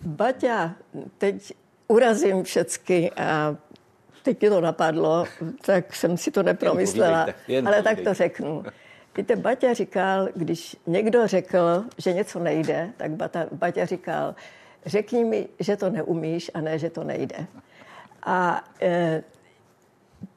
Baťa, 0.03 0.75
teď 1.19 1.53
urazím 1.89 2.43
všecky 2.43 3.11
a 3.11 3.57
teď 4.23 4.43
mi 4.43 4.49
to 4.49 4.61
napadlo, 4.61 5.25
tak 5.61 5.97
jsem 5.97 6.17
si 6.17 6.31
to 6.31 6.43
nepromyslela, 6.43 7.27
ale 7.67 7.83
tak 7.83 8.01
to 8.01 8.15
řeknu. 8.15 8.65
Víte, 9.16 9.37
Baťa 9.37 9.75
říkal, 9.75 10.28
když 10.35 10.76
někdo 10.87 11.26
řekl, 11.26 11.85
že 11.99 12.12
něco 12.12 12.38
nejde, 12.38 12.90
tak 12.97 13.11
Bata, 13.11 13.47
Baťa 13.52 13.85
říkal, 13.85 14.35
řekni 14.87 15.25
mi, 15.25 15.49
že 15.61 15.76
to 15.76 15.90
neumíš 15.90 16.50
a 16.54 16.61
ne, 16.61 16.78
že 16.78 16.90
to 16.90 17.04
nejde. 17.04 17.47
A 18.23 18.64
e, 18.81 19.23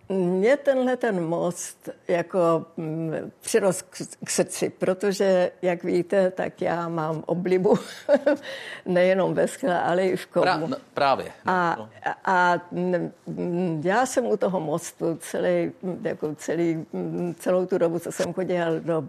mě 0.10 0.58
tenhle 0.58 0.98
ten 0.98 1.26
most 1.26 1.90
jako 2.08 2.66
mm, 2.78 3.32
přirost 3.42 3.82
k, 3.82 3.98
k 4.26 4.30
srdci, 4.30 4.70
protože, 4.70 5.52
jak 5.62 5.84
víte, 5.84 6.32
tak 6.32 6.62
já 6.62 6.90
mám 6.90 7.24
oblibu 7.26 7.80
nejenom 8.86 9.34
ve 9.34 9.48
skle, 9.48 9.82
ale 9.82 10.06
i 10.06 10.16
v 10.16 10.26
komu. 10.26 10.44
Pra, 10.44 10.58
no, 10.58 10.78
právě. 10.94 11.32
A, 11.46 11.76
no. 11.80 11.90
a, 12.04 12.16
a 12.26 12.62
já 13.84 14.06
jsem 14.06 14.26
u 14.26 14.38
toho 14.38 14.60
mostu 14.60 15.18
celý, 15.22 15.72
jako 16.02 16.36
celý, 16.36 16.86
celou 17.40 17.66
tu 17.66 17.78
dobu, 17.78 18.00
co 18.00 18.12
jsem 18.12 18.34
chodil 18.34 18.80
do 18.80 19.08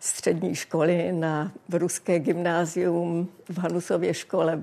střední 0.00 0.54
školy 0.54 1.12
na 1.12 1.52
v 1.68 1.74
ruské 1.74 2.18
gymnázium 2.18 3.28
v 3.48 3.58
Hanusově 3.58 4.14
škole 4.14 4.62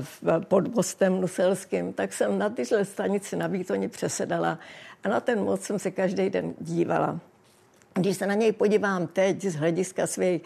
v, 0.00 0.40
pod 0.48 0.74
mostem 0.74 1.20
Nuselským, 1.20 1.92
tak 1.92 2.12
jsem 2.12 2.38
na 2.38 2.48
tyhle 2.48 2.84
stanici 2.84 3.36
na 3.36 3.46
Výtoni 3.46 3.88
přesedala 4.10 4.58
a 5.04 5.08
na 5.08 5.20
ten 5.20 5.44
most 5.44 5.62
jsem 5.62 5.78
se 5.78 5.90
každý 5.90 6.30
den 6.30 6.54
dívala. 6.60 7.20
Když 7.94 8.16
se 8.16 8.26
na 8.26 8.34
něj 8.34 8.52
podívám 8.52 9.06
teď 9.06 9.42
z 9.42 9.54
hlediska 9.54 10.06
svých 10.06 10.42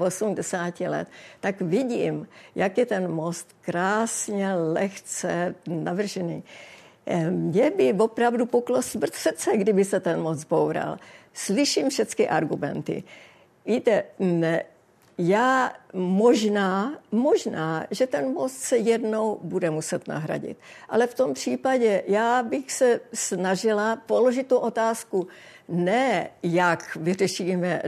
84 0.00 0.88
let, 0.88 1.08
tak 1.40 1.60
vidím, 1.60 2.28
jak 2.54 2.78
je 2.78 2.86
ten 2.86 3.10
most 3.10 3.56
krásně, 3.60 4.54
lehce 4.54 5.54
navržený. 5.66 6.42
Mě 7.30 7.70
by 7.70 7.92
opravdu 7.92 8.46
poklo 8.46 8.82
smrt 8.82 9.14
srdce, 9.14 9.56
kdyby 9.56 9.84
se 9.84 10.00
ten 10.00 10.20
most 10.20 10.38
zboural. 10.38 10.96
Slyším 11.32 11.90
všechny 11.90 12.28
argumenty. 12.28 13.02
Víte, 13.66 14.04
ne, 14.18 14.62
já 15.20 15.72
možná, 15.92 16.98
možná, 17.12 17.86
že 17.90 18.06
ten 18.06 18.32
most 18.32 18.56
se 18.56 18.76
jednou 18.76 19.38
bude 19.42 19.70
muset 19.70 20.08
nahradit. 20.08 20.58
Ale 20.88 21.06
v 21.06 21.14
tom 21.14 21.34
případě 21.34 22.02
já 22.06 22.42
bych 22.42 22.72
se 22.72 23.00
snažila 23.14 23.96
položit 23.96 24.46
tu 24.46 24.56
otázku, 24.56 25.26
ne 25.68 26.30
jak 26.42 26.96
vyřešíme 26.96 27.82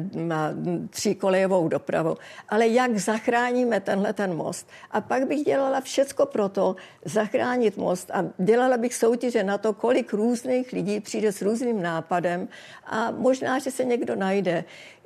tříkolejovou 0.91 1.69
dopravu, 1.69 2.17
ale 2.49 2.69
jak 2.69 2.99
zachráníme 2.99 3.81
tenhle 3.81 4.13
ten 4.13 4.35
most. 4.35 4.69
A 4.91 5.01
pak 5.01 5.27
bych 5.27 5.45
dělala 5.45 5.81
všecko 5.81 6.27
pro 6.27 6.49
to 6.49 6.77
zachránit 7.05 7.77
most 7.77 8.11
a 8.11 8.25
dělala 8.39 8.77
bych 8.77 8.95
soutěže 8.95 9.45
na 9.45 9.59
to, 9.59 9.73
kolik 9.73 10.13
různých 10.13 10.73
lidí 10.73 11.01
přijde 11.01 11.33
s 11.33 11.43
různým 11.43 11.83
nápadem 11.83 12.49
a 12.87 13.11
možná, 13.11 13.59
že 13.59 13.71
se 13.71 13.85
někdo 13.85 14.17
najde. 14.17 14.65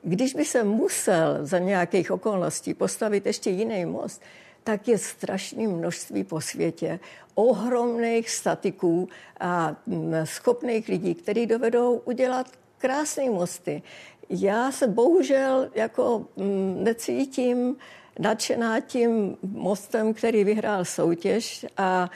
Když 0.09 0.35
by 0.35 0.45
se 0.45 0.65
musel 0.65 1.39
za 1.43 1.59
nějakých 1.59 2.11
okolností 2.11 2.75
postavit 2.75 3.27
ještě 3.27 3.51
jiný 3.51 3.85
most, 3.85 4.23
tak 4.65 4.89
je 4.89 4.99
strašné 4.99 5.69
množství 5.69 6.25
po 6.25 6.41
světě 6.41 7.01
ohromných 7.35 8.31
statiků 8.31 9.09
a 9.41 9.77
schopných 10.25 10.89
lidí, 10.89 11.15
kteří 11.15 11.47
dovedou 11.47 12.03
udělat 12.05 12.47
krásné 12.79 13.31
mosty. 13.31 13.83
Já 14.29 14.73
se 14.73 14.87
bohužel 14.87 15.71
jako 15.75 16.27
necítím 16.75 17.77
nadšená 18.19 18.81
tím 18.81 19.37
mostem, 19.43 20.15
který 20.15 20.45
vyhrál 20.45 20.85
soutěž 20.85 21.67
a 21.77 22.11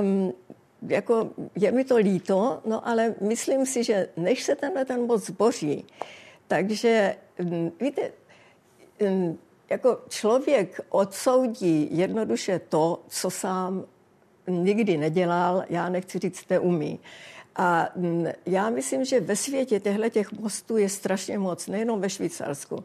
um, 0.00 0.32
jako 0.82 1.30
je 1.56 1.72
mi 1.72 1.84
to 1.84 1.96
líto, 1.96 2.60
no 2.66 2.88
ale 2.88 3.14
myslím 3.20 3.66
si, 3.66 3.84
že 3.84 4.08
než 4.16 4.42
se 4.42 4.56
tenhle 4.56 4.84
ten 4.84 5.06
most 5.06 5.26
zboří, 5.26 5.84
takže 6.48 7.16
mm, 7.42 7.70
víte, 7.80 8.10
mm, 9.00 9.38
jako 9.70 10.00
člověk 10.08 10.80
odsoudí 10.88 11.88
jednoduše 11.90 12.58
to, 12.58 13.02
co 13.08 13.30
sám 13.30 13.84
nikdy 14.46 14.96
nedělal, 14.96 15.64
já 15.68 15.88
nechci 15.88 16.18
říct, 16.18 16.48
neumí. 16.50 17.00
A 17.56 17.88
mm, 17.96 18.26
já 18.46 18.70
myslím, 18.70 19.04
že 19.04 19.20
ve 19.20 19.36
světě 19.36 19.80
těchto 19.80 20.08
těch 20.08 20.32
mostů 20.32 20.76
je 20.76 20.88
strašně 20.88 21.38
moc, 21.38 21.66
nejenom 21.66 22.00
ve 22.00 22.10
Švýcarsku. 22.10 22.84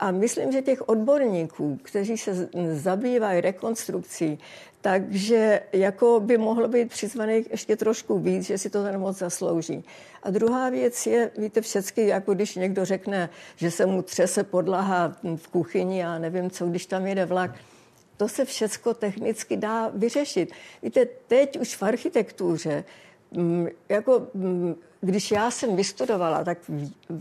A 0.00 0.10
myslím, 0.10 0.52
že 0.52 0.62
těch 0.62 0.88
odborníků, 0.88 1.78
kteří 1.82 2.18
se 2.18 2.48
zabývají 2.72 3.40
rekonstrukcí, 3.40 4.38
takže 4.80 5.60
jako 5.72 6.20
by 6.20 6.38
mohlo 6.38 6.68
být 6.68 6.90
přizvaných 6.90 7.50
ještě 7.50 7.76
trošku 7.76 8.18
víc, 8.18 8.42
že 8.42 8.58
si 8.58 8.70
to 8.70 8.82
ten 8.82 9.00
moc 9.00 9.18
zaslouží. 9.18 9.84
A 10.22 10.30
druhá 10.30 10.70
věc 10.70 11.06
je, 11.06 11.30
víte, 11.38 11.60
všechny, 11.60 12.06
jako 12.06 12.34
když 12.34 12.54
někdo 12.54 12.84
řekne, 12.84 13.30
že 13.56 13.70
se 13.70 13.86
mu 13.86 14.02
třese 14.02 14.44
podlaha 14.44 15.16
v 15.36 15.48
kuchyni 15.48 16.04
a 16.04 16.18
nevím 16.18 16.50
co, 16.50 16.66
když 16.66 16.86
tam 16.86 17.06
jede 17.06 17.24
vlak, 17.24 17.50
to 18.16 18.28
se 18.28 18.44
všecko 18.44 18.94
technicky 18.94 19.56
dá 19.56 19.88
vyřešit. 19.94 20.52
Víte, 20.82 21.06
teď 21.26 21.60
už 21.60 21.76
v 21.76 21.82
architektuře 21.82 22.84
Mm, 23.36 23.68
jako, 23.88 24.26
mm, 24.34 24.74
když 25.04 25.30
já 25.30 25.50
jsem 25.50 25.76
vystudovala, 25.76 26.44
tak 26.44 26.58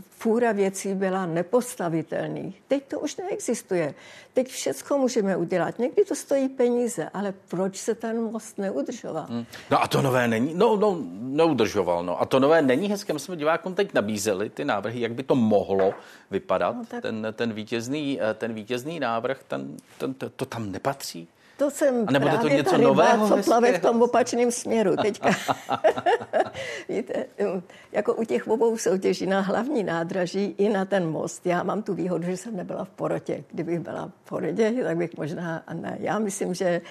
fůra 0.10 0.52
věcí 0.52 0.94
byla 0.94 1.26
nepostavitelných. 1.26 2.62
Teď 2.68 2.84
to 2.88 3.00
už 3.00 3.16
neexistuje. 3.16 3.94
Teď 4.34 4.48
všechno 4.48 4.98
můžeme 4.98 5.38
udělat. 5.38 5.80
Někdy 5.80 6.06
to 6.06 6.16
stojí 6.16 6.50
peníze, 6.50 7.10
ale 7.14 7.34
proč 7.48 7.78
se 7.78 7.96
ten 7.96 8.22
most 8.22 8.58
neudržoval? 8.58 9.26
Hmm. 9.30 9.46
No 9.72 9.84
a 9.84 9.88
to 9.88 10.02
nové 10.02 10.28
není, 10.28 10.54
no, 10.54 10.76
no 10.76 10.98
neudržoval, 11.20 12.04
no. 12.04 12.22
A 12.22 12.26
to 12.26 12.40
nové 12.40 12.62
není 12.62 12.88
hezké. 12.90 13.14
My 13.14 13.20
jsme 13.20 13.36
divákům 13.36 13.76
teď 13.76 13.94
nabízeli 13.94 14.50
ty 14.50 14.66
návrhy, 14.66 15.02
jak 15.02 15.14
by 15.14 15.24
to 15.24 15.36
mohlo 15.36 15.94
vypadat. 16.32 16.76
No, 16.76 16.86
tak... 16.86 17.02
ten, 17.02 17.28
ten, 17.34 17.54
vítězný, 17.54 18.20
eh, 18.22 18.34
ten 18.34 18.54
vítězný 18.54 19.00
návrh, 19.00 19.44
ten, 19.48 19.78
ten, 19.98 20.14
to, 20.14 20.30
to 20.30 20.46
tam 20.46 20.72
nepatří. 20.72 21.28
To 21.58 21.72
jsem 21.72 22.06
a 22.08 22.12
nebo 22.12 22.26
právě 22.26 22.50
to 22.50 22.56
něco 22.56 22.72
ta 22.72 22.78
ryba, 22.78 22.90
nového, 22.90 23.28
co 23.28 23.44
plave 23.44 23.74
v 23.74 23.82
tom 23.82 24.02
opačném 24.02 24.52
směru 24.52 24.96
teďka. 24.96 25.30
Víte, 26.90 27.26
jako 27.92 28.14
u 28.14 28.24
těch 28.24 28.48
obou 28.48 28.78
soutěží 28.78 29.26
na 29.26 29.42
hlavní 29.42 29.84
nádraží 29.84 30.56
i 30.58 30.70
na 30.70 30.86
ten 30.86 31.10
most. 31.10 31.46
Já 31.46 31.64
mám 31.64 31.84
tu 31.84 31.94
výhodu, 31.94 32.24
že 32.24 32.38
jsem 32.38 32.56
nebyla 32.56 32.86
v 32.86 32.90
porotě. 32.90 33.44
Kdybych 33.52 33.80
byla 33.80 34.12
v 34.26 34.30
porotě, 34.30 34.74
tak 34.84 34.98
bych 34.98 35.18
možná, 35.18 35.64
a 35.68 35.74
ne. 35.74 35.98
Já 36.00 36.20
myslím, 36.20 36.54
že 36.54 36.82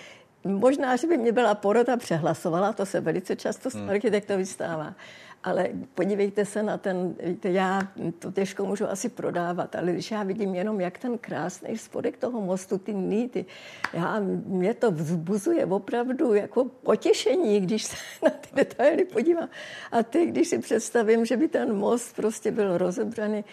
možná, 0.44 0.96
že 0.96 1.06
by 1.06 1.16
mě 1.16 1.32
byla 1.32 1.54
porota 1.54 1.96
přehlasovala, 1.96 2.72
to 2.72 2.86
se 2.86 3.00
velice 3.00 3.36
často 3.36 3.70
s 3.70 3.74
hmm. 3.74 3.90
architektovi 3.90 4.46
stává. 4.46 4.94
Ale 5.44 5.68
podívejte 5.94 6.44
se 6.44 6.62
na 6.62 6.78
ten, 6.78 7.14
víte, 7.24 7.50
já 7.50 7.80
to 8.18 8.32
těžko 8.32 8.66
můžu 8.66 8.88
asi 8.88 9.08
prodávat, 9.08 9.76
ale 9.76 9.92
když 9.92 10.10
já 10.10 10.22
vidím 10.22 10.54
jenom, 10.54 10.80
jak 10.80 10.98
ten 10.98 11.18
krásný 11.18 11.78
spodek 11.78 12.16
toho 12.16 12.40
mostu, 12.40 12.78
ty 12.78 12.94
nýty, 12.94 13.44
já, 13.92 14.20
mě 14.46 14.74
to 14.74 14.90
vzbuzuje 14.90 15.66
opravdu 15.66 16.34
jako 16.34 16.64
potěšení, 16.64 17.60
když 17.60 17.84
se 17.84 17.96
na 18.22 18.30
ty 18.30 18.48
detaily 18.52 19.04
podívám. 19.04 19.48
A 19.92 20.02
teď, 20.02 20.28
když 20.28 20.48
si 20.48 20.58
představím, 20.58 21.26
že 21.26 21.36
by 21.36 21.48
ten 21.48 21.76
most 21.76 22.16
prostě 22.16 22.50
byl 22.50 22.78
rozebraný, 22.78 23.44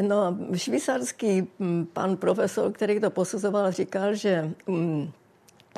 No, 0.00 0.38
švýcarský 0.54 1.48
mm, 1.58 1.86
pan 1.92 2.16
profesor, 2.16 2.72
který 2.72 3.00
to 3.00 3.10
posuzoval, 3.10 3.72
říkal, 3.72 4.14
že 4.14 4.50
mm, 4.66 5.10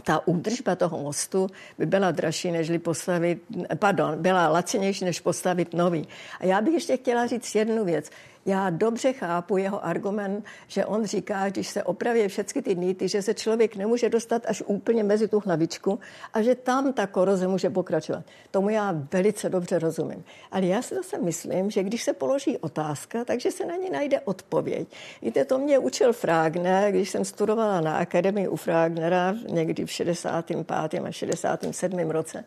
ta 0.05 0.29
údržba 0.29 0.77
toho 0.77 1.03
mostu 1.03 1.47
by 1.79 1.87
byla 1.87 2.11
dražší, 2.11 2.51
než 2.51 2.71
postavit, 2.79 3.43
pardon, 3.75 4.23
byla 4.23 4.49
lacinější, 4.49 5.05
než 5.05 5.21
postavit 5.21 5.75
nový. 5.75 6.09
A 6.41 6.47
já 6.47 6.61
bych 6.61 6.75
ještě 6.75 6.97
chtěla 6.97 7.27
říct 7.27 7.55
jednu 7.55 7.85
věc. 7.85 8.11
Já 8.47 8.71
dobře 8.71 9.13
chápu 9.13 9.57
jeho 9.57 9.85
argument, 9.85 10.45
že 10.69 10.87
on 10.87 11.05
říká, 11.05 11.49
když 11.49 11.69
se 11.69 11.83
opraví 11.83 12.29
všechny 12.29 12.63
ty 12.63 12.75
nýty, 12.75 13.09
že 13.09 13.23
se 13.23 13.35
člověk 13.35 13.77
nemůže 13.77 14.09
dostat 14.09 14.43
až 14.47 14.63
úplně 14.67 15.05
mezi 15.05 15.29
tu 15.29 15.41
hlavičku 15.41 16.01
a 16.35 16.43
že 16.43 16.55
tam 16.55 16.93
ta 16.93 17.07
koroze 17.07 17.49
může 17.49 17.71
pokračovat. 17.71 18.25
Tomu 18.51 18.69
já 18.69 18.95
velice 19.13 19.49
dobře 19.49 19.79
rozumím. 19.79 20.25
Ale 20.53 20.67
já 20.67 20.83
si 20.83 20.95
zase 20.95 21.19
myslím, 21.19 21.71
že 21.71 21.83
když 21.83 22.03
se 22.03 22.13
položí 22.13 22.59
otázka, 22.59 23.25
takže 23.25 23.51
se 23.51 23.67
na 23.67 23.77
ní 23.77 23.91
najde 23.91 24.21
odpověď. 24.21 24.89
Víte, 25.23 25.45
to 25.45 25.59
mě 25.59 25.79
učil 25.79 26.13
Fragner, 26.13 26.93
když 26.93 27.11
jsem 27.11 27.25
studovala 27.25 27.81
na 27.81 27.97
akademii 27.97 28.49
u 28.49 28.57
Fragnera 28.57 29.35
někdy 29.49 29.85
v 29.85 29.91
65. 29.91 30.71
a 30.71 31.11
67. 31.11 32.11
roce. 32.11 32.45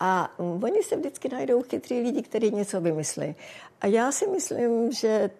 A 0.00 0.38
oni 0.38 0.82
se 0.82 0.96
vždycky 0.96 1.28
najdou 1.28 1.62
chytrý 1.62 2.00
lidi, 2.00 2.22
kteří 2.22 2.50
něco 2.50 2.80
vymyslí. 2.80 3.34
A 3.80 3.86
já 3.86 4.12
si 4.12 4.26
myslím, 4.26 4.92
že 4.92 5.30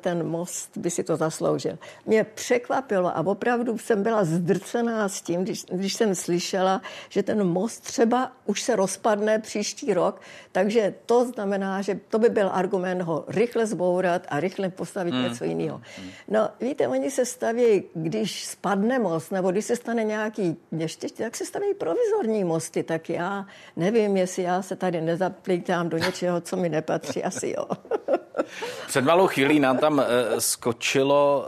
ten 0.00 0.26
most 0.26 0.76
by 0.76 0.90
si 0.90 1.04
to 1.04 1.16
zasloužil. 1.16 1.78
Mě 2.06 2.24
překvapilo 2.24 3.16
a 3.16 3.26
opravdu 3.26 3.78
jsem 3.78 4.02
byla 4.02 4.24
zdrcená 4.24 5.08
s 5.08 5.20
tím, 5.20 5.42
když, 5.42 5.64
když 5.64 5.94
jsem 5.94 6.14
slyšela, 6.14 6.82
že 7.08 7.22
ten 7.22 7.44
most 7.44 7.80
třeba 7.80 8.32
už 8.46 8.62
se 8.62 8.76
rozpadne 8.76 9.38
příští 9.38 9.94
rok, 9.94 10.20
takže 10.52 10.94
to 11.06 11.24
znamená, 11.24 11.82
že 11.82 12.00
to 12.08 12.18
by 12.18 12.28
byl 12.28 12.50
argument 12.52 13.02
ho 13.02 13.24
rychle 13.28 13.66
zbourat 13.66 14.26
a 14.28 14.40
rychle 14.40 14.68
postavit 14.70 15.14
hmm. 15.14 15.22
něco 15.22 15.44
jiného. 15.44 15.80
No, 16.28 16.48
víte, 16.60 16.88
oni 16.88 17.10
se 17.10 17.24
staví, 17.24 17.84
když 17.94 18.44
spadne 18.44 18.98
most, 18.98 19.32
nebo 19.32 19.50
když 19.50 19.64
se 19.64 19.76
stane 19.76 20.04
nějaký 20.04 20.56
neštěstí, 20.72 21.22
tak 21.22 21.36
se 21.36 21.44
staví 21.44 21.74
provizorní 21.78 22.44
mosty, 22.44 22.82
tak 22.82 23.10
já 23.10 23.46
nevím, 23.76 24.16
jestli 24.16 24.42
já 24.42 24.62
se 24.62 24.76
tady 24.76 25.00
nezaplítám 25.00 25.88
do 25.88 25.98
něčeho, 25.98 26.40
co 26.40 26.56
mi 26.56 26.68
nepatří, 26.68 27.24
asi 27.24 27.54
jo. 27.56 27.73
Před 28.86 29.04
malou 29.04 29.26
chvílí 29.26 29.60
nám 29.60 29.78
tam 29.78 30.00
eh, 30.00 30.40
skočilo, 30.40 31.46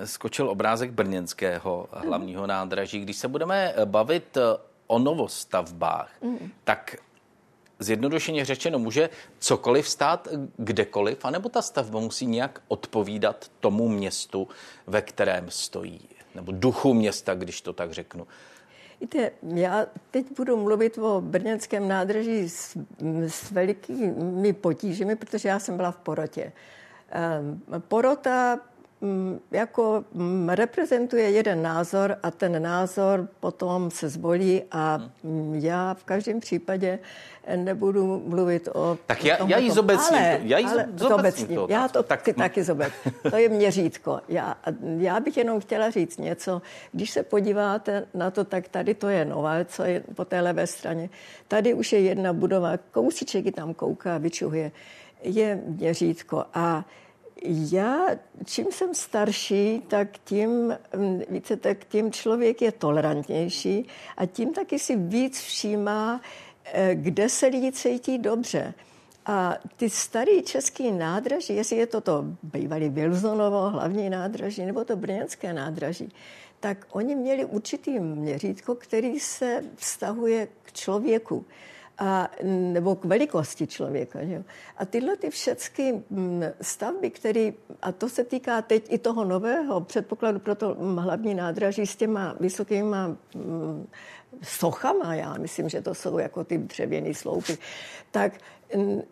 eh, 0.00 0.06
skočil 0.06 0.50
obrázek 0.50 0.90
brněnského 0.90 1.88
hlavního 1.92 2.46
nádraží. 2.46 3.00
Když 3.00 3.16
se 3.16 3.28
budeme 3.28 3.74
bavit 3.84 4.36
eh, 4.36 4.40
o 4.86 4.98
novostavbách, 4.98 6.10
mm. 6.22 6.50
tak 6.64 6.96
zjednodušeně 7.78 8.44
řečeno, 8.44 8.78
může 8.78 9.10
cokoliv 9.38 9.88
stát 9.88 10.28
kdekoliv, 10.56 11.24
anebo 11.24 11.48
ta 11.48 11.62
stavba 11.62 12.00
musí 12.00 12.26
nějak 12.26 12.60
odpovídat 12.68 13.50
tomu 13.60 13.88
městu, 13.88 14.48
ve 14.86 15.02
kterém 15.02 15.50
stojí, 15.50 16.08
nebo 16.34 16.52
duchu 16.52 16.94
města, 16.94 17.34
když 17.34 17.60
to 17.60 17.72
tak 17.72 17.92
řeknu. 17.92 18.26
Víte, 19.00 19.30
já 19.42 19.86
teď 20.10 20.26
budu 20.36 20.56
mluvit 20.56 20.98
o 20.98 21.20
brněnském 21.20 21.88
nádraží 21.88 22.48
s, 22.48 22.76
s 23.28 23.50
velikými 23.50 24.52
potížemi, 24.52 25.16
protože 25.16 25.48
já 25.48 25.58
jsem 25.58 25.76
byla 25.76 25.90
v 25.90 25.96
porotě. 25.96 26.52
Ehm, 27.10 27.62
porota 27.88 28.60
jako 29.50 30.04
mm, 30.12 30.48
reprezentuje 30.48 31.30
jeden 31.30 31.62
názor 31.62 32.16
a 32.22 32.30
ten 32.30 32.62
názor 32.62 33.28
potom 33.40 33.90
se 33.90 34.08
zvolí 34.08 34.62
a 34.70 35.10
mm, 35.22 35.54
já 35.54 35.94
v 35.94 36.04
každém 36.04 36.40
případě 36.40 36.98
nebudu 37.56 38.22
mluvit 38.26 38.68
o... 38.74 38.98
Tak 39.06 39.24
já, 39.24 39.46
já 39.46 39.58
jí 39.58 39.70
zobecním. 39.70 40.18
Ale, 40.18 40.40
já 40.42 40.58
jí 40.58 40.66
ale 40.66 40.86
zobecním. 40.96 41.56
To, 41.56 41.66
já 41.70 41.88
to 41.88 42.02
tak, 42.02 42.22
ty 42.22 42.32
taky 42.32 42.64
zobec. 42.64 42.92
To 43.30 43.36
je 43.36 43.48
měřítko. 43.48 44.20
Já, 44.28 44.56
já 44.98 45.20
bych 45.20 45.36
jenom 45.36 45.60
chtěla 45.60 45.90
říct 45.90 46.18
něco. 46.18 46.62
Když 46.92 47.10
se 47.10 47.22
podíváte 47.22 48.06
na 48.14 48.30
to, 48.30 48.44
tak 48.44 48.68
tady 48.68 48.94
to 48.94 49.08
je 49.08 49.24
nové, 49.24 49.64
co 49.64 49.82
je 49.82 50.02
po 50.14 50.24
té 50.24 50.40
levé 50.40 50.66
straně. 50.66 51.08
Tady 51.48 51.74
už 51.74 51.92
je 51.92 52.00
jedna 52.00 52.32
budova, 52.32 52.76
kousíček 52.90 53.54
tam 53.54 53.74
kouká, 53.74 54.18
vyčuhuje. 54.18 54.72
Je 55.22 55.60
měřítko 55.66 56.44
a 56.54 56.84
já, 57.42 58.06
čím 58.44 58.66
jsem 58.70 58.94
starší, 58.94 59.82
tak 59.88 60.08
tím, 60.24 60.78
více, 61.30 61.56
tak 61.56 61.84
tím 61.84 62.12
člověk 62.12 62.62
je 62.62 62.72
tolerantnější 62.72 63.88
a 64.16 64.26
tím 64.26 64.52
taky 64.52 64.78
si 64.78 64.96
víc 64.96 65.40
všímá, 65.40 66.20
Eh, 66.64 66.94
kde 66.94 67.28
se 67.28 67.46
lidi 67.46 67.72
cítí 67.72 68.18
dobře. 68.18 68.74
A 69.26 69.58
ty 69.76 69.90
starý 69.90 70.42
český 70.42 70.92
nádraží, 70.92 71.56
jestli 71.56 71.76
je 71.76 71.86
to 71.86 72.00
to 72.00 72.24
bývalý 72.42 72.88
Vilzonovo 72.88 73.70
hlavní 73.70 74.10
nádraží 74.10 74.66
nebo 74.66 74.84
to 74.84 74.96
brněnské 74.96 75.52
nádraží, 75.52 76.12
tak 76.60 76.86
oni 76.92 77.14
měli 77.14 77.44
určitý 77.44 78.00
měřítko, 78.00 78.74
který 78.74 79.20
se 79.20 79.64
vztahuje 79.76 80.48
k 80.62 80.72
člověku 80.72 81.44
a, 81.98 82.30
nebo 82.42 82.96
k 82.96 83.04
velikosti 83.04 83.66
člověka. 83.66 84.24
Že? 84.24 84.44
A 84.76 84.84
tyhle 84.84 85.16
ty 85.16 85.30
všechny 85.30 86.02
mm, 86.10 86.42
stavby, 86.60 87.10
které, 87.10 87.52
a 87.82 87.92
to 87.92 88.08
se 88.08 88.24
týká 88.24 88.62
teď 88.62 88.86
i 88.92 88.98
toho 88.98 89.24
nového 89.24 89.80
předpokladu 89.80 90.38
pro 90.38 90.54
to 90.54 90.76
hlavní 90.98 91.34
nádraží 91.34 91.86
s 91.86 91.96
těma 91.96 92.36
vysokýma 92.40 93.16
mm, 93.34 93.88
sochama, 94.42 95.14
já 95.14 95.34
myslím, 95.34 95.68
že 95.68 95.80
to 95.80 95.94
jsou 95.94 96.18
jako 96.18 96.44
ty 96.44 96.58
dřevěné 96.58 97.14
sloupy, 97.14 97.58
tak, 98.10 98.32
mm, 98.76 99.02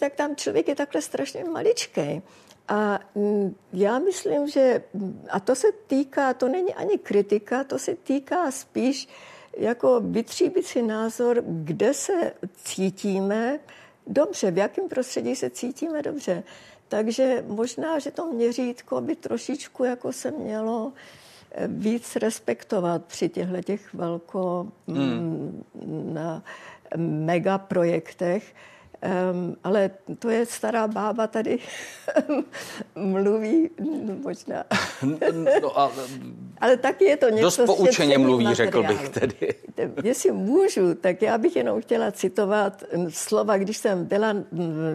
tak 0.00 0.14
tam 0.14 0.36
člověk 0.36 0.68
je 0.68 0.74
takhle 0.74 1.02
strašně 1.02 1.44
maličký. 1.44 2.22
A 2.68 3.00
mm, 3.14 3.56
já 3.72 3.98
myslím, 3.98 4.48
že, 4.48 4.82
a 5.30 5.40
to 5.40 5.54
se 5.54 5.66
týká, 5.86 6.34
to 6.34 6.48
není 6.48 6.74
ani 6.74 6.98
kritika, 6.98 7.64
to 7.64 7.78
se 7.78 7.94
týká 7.94 8.50
spíš 8.50 9.08
jako 9.56 10.00
vytříbit 10.00 10.66
si 10.66 10.82
názor, 10.82 11.42
kde 11.46 11.94
se 11.94 12.32
cítíme 12.64 13.58
dobře, 14.06 14.50
v 14.50 14.58
jakém 14.58 14.88
prostředí 14.88 15.36
se 15.36 15.50
cítíme 15.50 16.02
dobře. 16.02 16.42
Takže 16.88 17.44
možná, 17.46 17.98
že 17.98 18.10
to 18.10 18.32
měřítko 18.32 19.00
by 19.00 19.16
trošičku 19.16 19.84
jako 19.84 20.12
se 20.12 20.30
mělo 20.30 20.92
víc 21.66 22.16
respektovat 22.16 23.04
při 23.04 23.28
těchto 23.28 23.62
těch 23.62 23.94
velko 23.94 24.68
hmm. 24.88 25.64
na 26.14 26.42
megaprojektech. 26.96 28.54
Um, 29.04 29.56
ale 29.64 29.90
to 30.18 30.30
je 30.30 30.46
stará 30.46 30.88
bába 30.88 31.26
tady 31.26 31.58
mluví 32.94 33.70
no, 33.80 34.14
možná. 34.22 34.64
no 35.62 35.78
a, 35.78 35.92
ale 36.60 36.76
taky 36.76 37.04
je 37.04 37.16
to 37.16 37.28
něco 37.30 37.66
Dost 37.66 37.76
poučeně 37.76 38.18
mluví, 38.18 38.44
materiálu. 38.44 38.72
řekl 38.72 38.82
bych 38.82 39.08
tedy. 39.08 39.54
Jestli 40.02 40.32
můžu, 40.32 40.94
tak 40.94 41.22
já 41.22 41.38
bych 41.38 41.56
jenom 41.56 41.80
chtěla 41.80 42.12
citovat 42.12 42.84
slova, 43.08 43.58
když 43.58 43.76
jsem, 43.76 44.04
byla, 44.04 44.34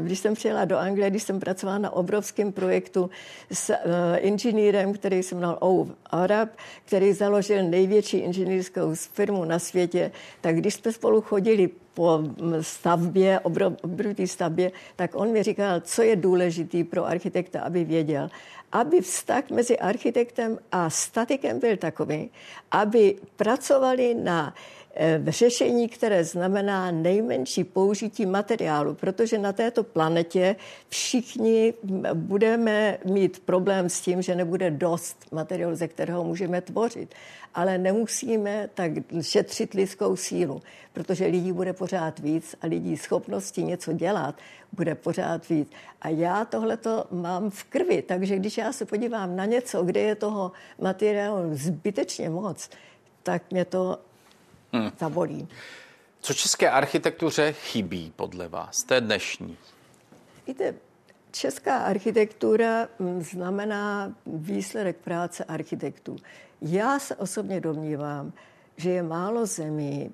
když 0.03 0.19
jsem 0.19 0.33
přijela 0.33 0.65
do 0.65 0.77
Anglie, 0.77 1.09
když 1.09 1.23
jsem 1.23 1.39
pracovala 1.39 1.77
na 1.77 1.89
obrovském 1.89 2.51
projektu 2.51 3.09
s 3.51 3.69
uh, 3.69 3.75
inženýrem, 4.17 4.93
který 4.93 5.23
se 5.23 5.35
jmenoval 5.35 5.57
Ove 5.61 5.93
Arab, 6.05 6.49
který 6.85 7.13
založil 7.13 7.63
největší 7.63 8.17
inženýrskou 8.17 8.95
firmu 8.95 9.45
na 9.45 9.59
světě, 9.59 10.11
tak 10.41 10.55
když 10.55 10.73
jsme 10.73 10.93
spolu 10.93 11.21
chodili 11.21 11.69
po 11.93 12.23
stavbě, 12.61 13.39
obrovské 13.39 14.27
stavbě, 14.27 14.71
tak 14.95 15.15
on 15.15 15.31
mi 15.31 15.43
říkal, 15.43 15.79
co 15.79 16.01
je 16.01 16.15
důležité 16.15 16.83
pro 16.83 17.05
architekta, 17.05 17.61
aby 17.61 17.83
věděl. 17.83 18.29
Aby 18.71 19.01
vztah 19.01 19.49
mezi 19.49 19.79
architektem 19.79 20.59
a 20.71 20.89
statikem 20.89 21.59
byl 21.59 21.77
takový, 21.77 22.29
aby 22.71 23.15
pracovali 23.35 24.13
na 24.13 24.53
Eh, 24.95 25.21
řešení, 25.27 25.89
které 25.89 26.23
znamená 26.23 26.91
nejmenší 26.91 27.63
použití 27.63 28.25
materiálu, 28.25 28.93
protože 28.93 29.37
na 29.37 29.53
této 29.53 29.83
planetě 29.83 30.55
všichni 30.89 31.73
budeme 32.13 32.97
mít 33.05 33.39
problém 33.39 33.89
s 33.89 34.01
tím, 34.01 34.21
že 34.21 34.35
nebude 34.35 34.71
dost 34.71 35.25
materiálu, 35.31 35.75
ze 35.75 35.87
kterého 35.87 36.23
můžeme 36.23 36.61
tvořit. 36.61 37.15
Ale 37.55 37.77
nemusíme 37.77 38.69
tak 38.73 38.91
šetřit 39.21 39.73
lidskou 39.73 40.15
sílu, 40.15 40.61
protože 40.93 41.25
lidí 41.25 41.51
bude 41.51 41.73
pořád 41.73 42.19
víc 42.19 42.55
a 42.61 42.67
lidí 42.67 42.97
schopnosti 42.97 43.63
něco 43.63 43.93
dělat 43.93 44.35
bude 44.71 44.95
pořád 44.95 45.49
víc. 45.49 45.69
A 46.01 46.09
já 46.09 46.45
tohleto 46.45 47.05
mám 47.11 47.49
v 47.49 47.63
krvi, 47.63 48.01
takže 48.01 48.35
když 48.35 48.57
já 48.57 48.73
se 48.73 48.85
podívám 48.85 49.35
na 49.35 49.45
něco, 49.45 49.83
kde 49.83 49.99
je 49.99 50.15
toho 50.15 50.51
materiálu 50.81 51.49
zbytečně 51.51 52.29
moc, 52.29 52.69
tak 53.23 53.51
mě 53.51 53.65
to 53.65 53.99
hmm. 54.73 54.91
zabolí. 54.99 55.47
Co 56.21 56.33
české 56.33 56.69
architektuře 56.69 57.53
chybí 57.53 58.13
podle 58.15 58.47
vás, 58.47 58.83
té 58.83 59.01
dnešní? 59.01 59.57
Víte, 60.47 60.73
česká 61.31 61.77
architektura 61.77 62.87
hm, 62.99 63.21
znamená 63.21 64.13
výsledek 64.25 64.97
práce 64.97 65.43
architektů. 65.43 66.15
Já 66.61 66.99
se 66.99 67.15
osobně 67.15 67.61
domnívám, 67.61 68.33
že 68.77 68.89
je 68.89 69.03
málo 69.03 69.45
zemí, 69.45 70.11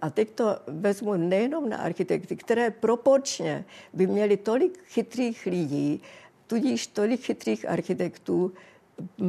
a 0.00 0.10
teď 0.10 0.30
to 0.30 0.58
vezmu 0.66 1.14
nejenom 1.14 1.68
na 1.68 1.76
architekty, 1.76 2.36
které 2.36 2.70
proporčně 2.70 3.64
by 3.92 4.06
měly 4.06 4.36
tolik 4.36 4.84
chytrých 4.84 5.46
lidí, 5.46 6.02
tudíž 6.46 6.86
tolik 6.86 7.20
chytrých 7.20 7.68
architektů 7.68 8.52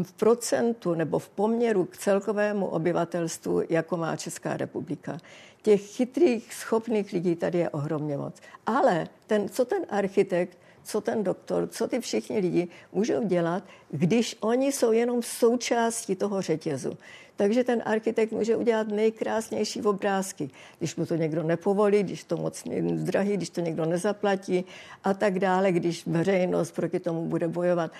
v 0.04 0.14
procentu 0.14 0.94
nebo 0.94 1.20
v 1.20 1.30
poměru 1.30 1.86
k 1.86 1.98
celkovému 1.98 2.66
obyvatelstvu, 2.66 3.62
jako 3.70 3.98
má 3.98 4.16
Česká 4.16 4.58
republika. 4.58 5.18
Těch 5.62 5.82
chytrých, 5.82 6.54
schopných 6.54 7.14
lidí 7.14 7.36
tady 7.36 7.58
je 7.58 7.70
ohromně 7.70 8.18
moc. 8.18 8.36
Ale 8.66 9.08
ten, 9.28 9.50
co 9.50 9.66
ten 9.66 9.86
architekt 9.90 10.58
co 10.84 11.02
ten 11.02 11.24
doktor, 11.24 11.68
co 11.68 11.88
ty 11.88 12.00
všichni 12.00 12.40
lidi 12.40 12.68
můžou 12.94 13.28
dělat, 13.28 13.64
když 13.92 14.38
oni 14.40 14.72
jsou 14.72 14.92
jenom 14.92 15.22
součástí 15.22 16.16
toho 16.16 16.42
řetězu. 16.42 16.98
Takže 17.36 17.64
ten 17.64 17.82
architekt 17.86 18.32
může 18.32 18.56
udělat 18.56 18.88
nejkrásnější 18.88 19.82
obrázky, 19.82 20.50
když 20.80 20.96
mu 20.96 21.06
to 21.06 21.16
někdo 21.16 21.44
nepovolí, 21.44 22.04
když 22.04 22.24
to 22.24 22.38
moc 22.38 22.64
drahý, 22.96 23.38
když 23.38 23.50
to 23.50 23.62
někdo 23.62 23.86
nezaplatí 23.86 24.66
a 25.04 25.14
tak 25.14 25.40
dále, 25.40 25.72
když 25.72 26.08
veřejnost 26.08 26.72
proti 26.72 27.00
tomu 27.00 27.26
bude 27.26 27.48
bojovat. 27.48 27.92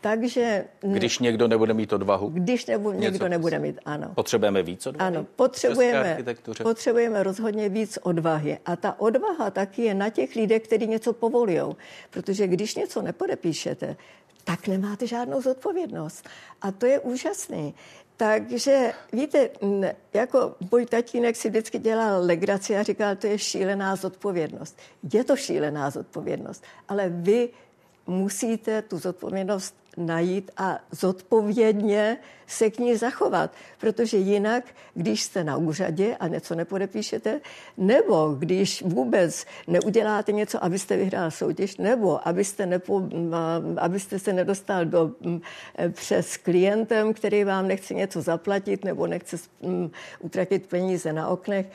Takže... 0.00 0.64
Když 0.80 1.18
někdo 1.18 1.48
nebude 1.48 1.74
mít 1.74 1.92
odvahu? 1.92 2.28
Když 2.28 2.66
nebo, 2.66 2.92
někdo 2.92 3.28
nebude 3.28 3.58
mít, 3.58 3.78
ano. 3.84 4.12
Potřebujeme 4.14 4.62
víc 4.62 4.86
odvahy? 4.86 5.16
Ano, 5.16 5.26
potřebujeme, 5.36 6.18
potřebujeme 6.62 7.22
rozhodně 7.22 7.68
víc 7.68 7.98
odvahy. 8.02 8.58
A 8.66 8.76
ta 8.76 9.00
odvaha 9.00 9.50
taky 9.50 9.82
je 9.82 9.94
na 9.94 10.10
těch 10.10 10.36
lidech, 10.36 10.62
kteří 10.62 10.86
něco 10.86 11.12
povolují. 11.12 11.76
Protože 12.10 12.46
když 12.46 12.74
něco 12.74 13.02
nepodepíšete, 13.02 13.96
tak 14.44 14.68
nemáte 14.68 15.06
žádnou 15.06 15.42
zodpovědnost. 15.42 16.28
A 16.62 16.72
to 16.72 16.86
je 16.86 17.00
úžasný. 17.00 17.74
Takže 18.16 18.92
víte, 19.12 19.48
jako 20.14 20.54
můj 20.70 20.86
tatínek 20.86 21.36
si 21.36 21.48
vždycky 21.48 21.78
dělal 21.78 22.26
legraci 22.26 22.76
a 22.76 22.82
říkal, 22.82 23.16
to 23.16 23.26
je 23.26 23.38
šílená 23.38 23.96
zodpovědnost. 23.96 24.78
Je 25.12 25.24
to 25.24 25.36
šílená 25.36 25.90
zodpovědnost, 25.90 26.64
ale 26.88 27.08
vy 27.08 27.48
musíte 28.06 28.82
tu 28.82 28.98
zodpovědnost 28.98 29.74
najít 29.96 30.50
a 30.56 30.78
zodpovědně 30.90 32.16
se 32.46 32.70
k 32.70 32.78
ní 32.78 32.96
zachovat. 32.96 33.50
Protože 33.78 34.16
jinak, 34.16 34.64
když 34.94 35.22
jste 35.22 35.44
na 35.44 35.56
úřadě 35.56 36.16
a 36.20 36.28
něco 36.28 36.54
nepodepíšete, 36.54 37.40
nebo 37.76 38.34
když 38.38 38.82
vůbec 38.82 39.46
neuděláte 39.66 40.32
něco, 40.32 40.64
abyste 40.64 40.96
vyhrál 40.96 41.30
soutěž, 41.30 41.76
nebo 41.76 42.28
abyste, 42.28 42.66
nepo, 42.66 43.02
abyste 43.76 44.18
se 44.18 44.32
nedostal 44.32 44.84
do, 44.84 45.10
přes 45.90 46.36
klientem, 46.36 47.14
který 47.14 47.44
vám 47.44 47.68
nechce 47.68 47.94
něco 47.94 48.22
zaplatit 48.22 48.84
nebo 48.84 49.06
nechce 49.06 49.36
utratit 50.20 50.66
peníze 50.66 51.12
na 51.12 51.28
oknech, 51.28 51.66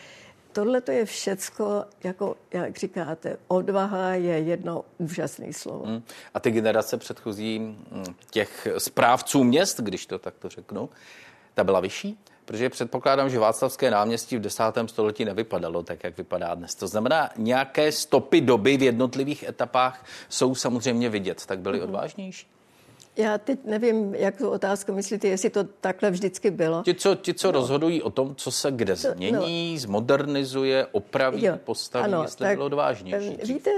tohle 0.51 0.81
to 0.81 0.91
je 0.91 1.05
všecko, 1.05 1.85
jako 2.03 2.35
jak 2.51 2.77
říkáte, 2.77 3.37
odvaha 3.47 4.09
je 4.09 4.39
jedno 4.39 4.85
úžasné 4.97 5.53
slovo. 5.53 5.85
Hmm. 5.85 6.03
A 6.33 6.39
ty 6.39 6.51
generace 6.51 6.97
předchozí 6.97 7.59
hm, 7.59 8.03
těch 8.31 8.67
správců 8.77 9.43
měst, 9.43 9.79
když 9.79 10.05
to 10.05 10.19
takto 10.19 10.49
řeknu, 10.49 10.89
ta 11.53 11.63
byla 11.63 11.79
vyšší? 11.79 12.19
Protože 12.45 12.69
předpokládám, 12.69 13.29
že 13.29 13.39
Václavské 13.39 13.91
náměstí 13.91 14.37
v 14.37 14.41
desátém 14.41 14.87
století 14.87 15.25
nevypadalo 15.25 15.83
tak, 15.83 16.03
jak 16.03 16.17
vypadá 16.17 16.55
dnes. 16.55 16.75
To 16.75 16.87
znamená, 16.87 17.29
nějaké 17.37 17.91
stopy 17.91 18.41
doby 18.41 18.77
v 18.77 18.81
jednotlivých 18.83 19.43
etapách 19.43 20.05
jsou 20.29 20.55
samozřejmě 20.55 21.09
vidět. 21.09 21.45
Tak 21.45 21.59
byly 21.59 21.79
mm-hmm. 21.79 21.83
odvážnější? 21.83 22.47
Já 23.17 23.37
teď 23.37 23.59
nevím, 23.65 24.15
jak 24.15 24.37
tu 24.37 24.49
otázku 24.49 24.93
myslíte, 24.93 25.27
jestli 25.27 25.49
to 25.49 25.63
takhle 25.63 26.11
vždycky 26.11 26.51
bylo. 26.51 26.83
Ti, 26.83 26.93
co, 26.93 27.15
ti, 27.15 27.33
co 27.33 27.47
no. 27.47 27.51
rozhodují 27.51 28.01
o 28.01 28.09
tom, 28.09 28.35
co 28.35 28.51
se 28.51 28.71
kde 28.71 28.95
to, 28.95 29.11
změní, 29.11 29.73
no. 29.73 29.79
zmodernizuje, 29.79 30.85
opraví, 30.91 31.45
jo, 31.45 31.59
postaví, 31.63 32.05
ano, 32.05 32.21
jestli 32.23 32.45
tak, 32.45 32.55
bylo 32.55 32.65
odvážnější. 32.65 33.37
Víte, 33.43 33.71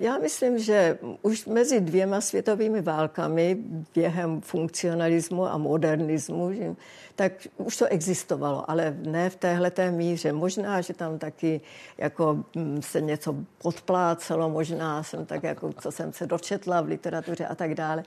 já 0.00 0.18
myslím, 0.18 0.58
že 0.58 0.98
už 1.22 1.46
mezi 1.46 1.80
dvěma 1.80 2.20
světovými 2.20 2.82
válkami 2.82 3.56
během 3.94 4.40
funkcionalismu 4.40 5.46
a 5.46 5.58
modernismu, 5.58 6.52
že, 6.52 6.74
tak 7.16 7.32
už 7.56 7.76
to 7.76 7.86
existovalo, 7.86 8.70
ale 8.70 8.96
ne 9.02 9.30
v 9.30 9.36
téhle 9.36 9.72
míře. 9.90 10.32
Možná, 10.32 10.80
že 10.80 10.94
tam 10.94 11.18
taky 11.18 11.60
jako 11.98 12.44
mm, 12.56 12.82
se 12.82 13.00
něco 13.00 13.34
podplácelo, 13.58 14.50
možná 14.50 15.02
jsem 15.02 15.26
tak 15.26 15.42
jako, 15.42 15.72
co 15.72 15.92
jsem 15.92 16.12
se 16.12 16.26
dočetla 16.26 16.80
v 16.80 16.86
literatuře 16.86 17.46
a 17.46 17.54
tak 17.54 17.74
dále. 17.74 18.04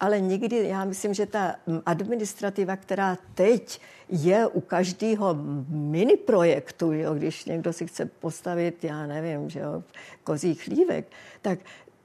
Ale 0.00 0.20
nikdy, 0.20 0.68
já 0.68 0.84
myslím, 0.84 1.14
že 1.14 1.26
ta 1.26 1.54
mm, 1.66 1.80
administrativa, 1.86 2.76
která 2.76 3.18
teď 3.34 3.80
je 4.08 4.46
u 4.46 4.60
každého 4.60 5.36
mini 5.68 6.16
projektu, 6.16 6.92
jo, 6.92 7.14
když 7.14 7.44
někdo 7.44 7.72
si 7.72 7.86
chce 7.86 8.06
postavit, 8.06 8.84
já 8.84 9.06
nevím, 9.06 9.50
že 9.50 9.60
jo, 9.60 9.82
kozí 10.24 10.54
chlívek, 10.54 11.06
tak 11.42 11.58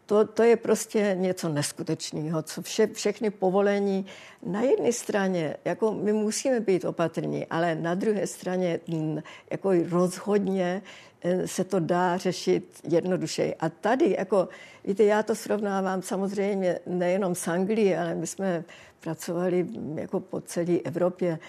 to, 0.07 0.27
to 0.27 0.43
je 0.43 0.55
prostě 0.55 1.15
něco 1.19 1.49
neskutečného, 1.49 2.41
co 2.41 2.61
vše, 2.61 2.87
všechny 2.87 3.29
povolení 3.29 4.05
na 4.45 4.61
jedné 4.61 4.91
straně, 4.91 5.55
jako 5.65 5.93
my 5.93 6.13
musíme 6.13 6.59
být 6.59 6.85
opatrní, 6.85 7.45
ale 7.45 7.75
na 7.75 7.95
druhé 7.95 8.27
straně 8.27 8.79
mm, 8.87 9.19
jako 9.51 9.71
rozhodně 9.89 10.81
eh, 11.21 11.47
se 11.47 11.63
to 11.63 11.79
dá 11.79 12.17
řešit 12.17 12.79
jednodušeji. 12.83 13.55
A 13.55 13.69
tady, 13.69 14.15
jako, 14.19 14.49
víte, 14.85 15.03
já 15.03 15.23
to 15.23 15.35
srovnávám 15.35 16.01
samozřejmě 16.01 16.79
nejenom 16.85 17.35
s 17.35 17.47
Anglií, 17.47 17.95
ale 17.95 18.15
my 18.15 18.27
jsme 18.27 18.63
pracovali 18.99 19.63
mm, 19.63 19.99
jako 19.99 20.19
po 20.19 20.41
celé 20.41 20.79
Evropě. 20.83 21.39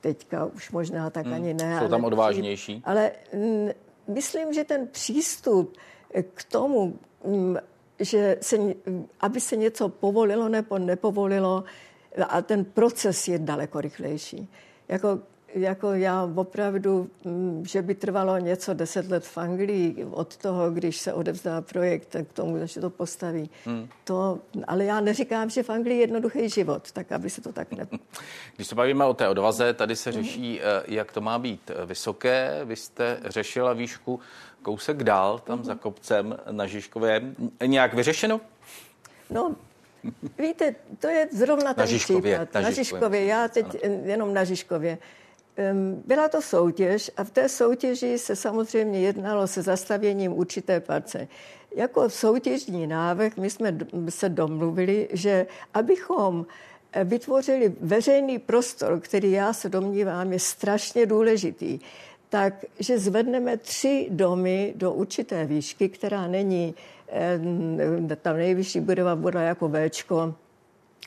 Teďka 0.00 0.44
už 0.44 0.70
možná 0.70 1.10
tak 1.10 1.26
hmm. 1.26 1.34
ani 1.34 1.54
ne. 1.54 1.78
Jsou 1.80 1.88
tam 1.88 2.04
ale, 2.04 2.12
odvážnější? 2.12 2.82
Ale 2.84 3.12
mm, 3.34 3.68
myslím, 4.08 4.52
že 4.52 4.64
ten 4.64 4.86
přístup 4.86 5.76
k 6.34 6.44
tomu, 6.44 6.98
že 8.00 8.38
se, 8.40 8.56
aby 9.20 9.40
se 9.40 9.56
něco 9.56 9.88
povolilo 9.88 10.48
nebo 10.48 10.78
nepovolilo, 10.78 11.64
a 12.28 12.42
ten 12.42 12.64
proces 12.64 13.28
je 13.28 13.38
daleko 13.38 13.80
rychlejší. 13.80 14.48
Jako, 14.88 15.18
jako 15.60 15.92
já 15.92 16.30
opravdu, 16.34 17.10
mm, 17.24 17.64
že 17.66 17.82
by 17.82 17.94
trvalo 17.94 18.38
něco 18.38 18.74
deset 18.74 19.10
let 19.10 19.24
v 19.26 19.38
Anglii 19.38 20.06
od 20.10 20.36
toho, 20.36 20.70
když 20.70 20.96
se 20.96 21.12
odevzdá 21.12 21.60
projekt 21.60 22.16
k 22.30 22.32
tomu, 22.32 22.66
že 22.66 22.80
to 22.80 22.90
postaví. 22.90 23.50
Hmm. 23.64 23.88
To, 24.04 24.38
ale 24.66 24.84
já 24.84 25.00
neříkám, 25.00 25.50
že 25.50 25.62
v 25.62 25.70
Anglii 25.70 25.96
je 25.96 26.00
jednoduchý 26.00 26.48
život, 26.48 26.92
tak 26.92 27.12
aby 27.12 27.30
se 27.30 27.40
to 27.40 27.52
tak 27.52 27.72
ne... 27.72 27.86
Když 28.56 28.68
se 28.68 28.74
bavíme 28.74 29.04
o 29.04 29.14
té 29.14 29.28
odvaze, 29.28 29.74
tady 29.74 29.96
se 29.96 30.12
řeší, 30.12 30.60
hmm. 30.62 30.94
jak 30.94 31.12
to 31.12 31.20
má 31.20 31.38
být 31.38 31.70
vysoké. 31.86 32.60
Vy 32.64 32.76
jste 32.76 33.20
řešila 33.24 33.72
výšku 33.72 34.20
kousek 34.62 35.02
dál, 35.02 35.38
tam 35.38 35.58
mm-hmm. 35.58 35.64
za 35.64 35.74
kopcem 35.74 36.36
na 36.50 36.66
Žižkově. 36.66 37.22
Nějak 37.66 37.94
vyřešeno? 37.94 38.40
No, 39.30 39.56
víte, 40.38 40.74
to 40.98 41.08
je 41.08 41.28
zrovna 41.32 41.74
ten 41.74 41.82
na 41.82 41.86
Žižkově, 41.86 42.38
případ. 42.38 42.54
Na, 42.54 42.60
na 42.60 42.70
Žižkově, 42.70 43.24
já 43.24 43.48
teď 43.48 43.66
ano. 43.66 43.94
jenom 44.04 44.34
na 44.34 44.44
Žižkově. 44.44 44.98
Byla 46.06 46.28
to 46.28 46.42
soutěž 46.42 47.10
a 47.16 47.24
v 47.24 47.30
té 47.30 47.48
soutěži 47.48 48.18
se 48.18 48.36
samozřejmě 48.36 49.00
jednalo 49.00 49.46
se 49.46 49.62
zastavěním 49.62 50.32
určité 50.32 50.80
parce. 50.80 51.28
Jako 51.76 52.10
soutěžní 52.10 52.86
návrh 52.86 53.36
my 53.36 53.50
jsme 53.50 53.78
se 54.08 54.28
domluvili, 54.28 55.08
že 55.12 55.46
abychom 55.74 56.46
eh, 56.92 57.04
vytvořili 57.04 57.74
veřejný 57.80 58.38
prostor, 58.38 59.00
který 59.00 59.32
já 59.32 59.52
se 59.52 59.68
domnívám 59.68 60.32
je 60.32 60.38
strašně 60.38 61.06
důležitý, 61.06 61.78
takže 62.28 62.98
zvedneme 62.98 63.56
tři 63.56 64.06
domy 64.10 64.72
do 64.76 64.92
určité 64.92 65.44
výšky, 65.44 65.88
která 65.88 66.26
není, 66.26 66.74
eh, 67.08 68.16
ta 68.22 68.32
nejvyšší 68.32 68.80
budova 68.80 69.16
bude 69.16 69.42
jako 69.42 69.68
Včko 69.68 70.34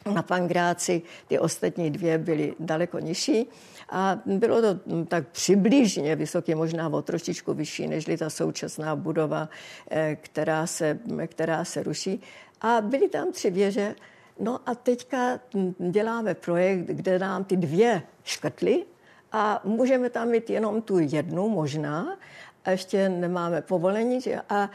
na 0.05 0.21
Pangráci, 0.21 1.01
ty 1.27 1.39
ostatní 1.39 1.91
dvě 1.91 2.17
byly 2.17 2.53
daleko 2.59 2.99
nižší. 2.99 3.47
A 3.89 4.19
bylo 4.25 4.61
to 4.61 4.79
tak 5.07 5.27
přibližně 5.27 6.15
vysoké, 6.15 6.55
možná 6.55 6.89
o 6.89 7.01
trošičku 7.01 7.53
vyšší, 7.53 7.87
než 7.87 8.05
ta 8.17 8.29
současná 8.29 8.95
budova, 8.95 9.49
eh, 9.91 10.17
která 10.21 10.67
se, 10.67 10.99
která 11.27 11.65
se 11.65 11.83
ruší. 11.83 12.21
A 12.61 12.81
byly 12.81 13.09
tam 13.09 13.31
tři 13.31 13.49
věže. 13.49 13.95
No 14.39 14.59
a 14.65 14.75
teďka 14.75 15.39
děláme 15.79 16.33
projekt, 16.33 16.85
kde 16.85 17.19
nám 17.19 17.43
ty 17.43 17.57
dvě 17.57 18.01
škrtly 18.23 18.85
a 19.31 19.61
můžeme 19.63 20.09
tam 20.09 20.29
mít 20.29 20.49
jenom 20.49 20.81
tu 20.81 20.99
jednu 20.99 21.49
možná, 21.49 22.17
a 22.65 22.71
ještě 22.71 23.09
nemáme 23.09 23.61
povolení. 23.61 24.21
Že? 24.21 24.41
A, 24.49 24.69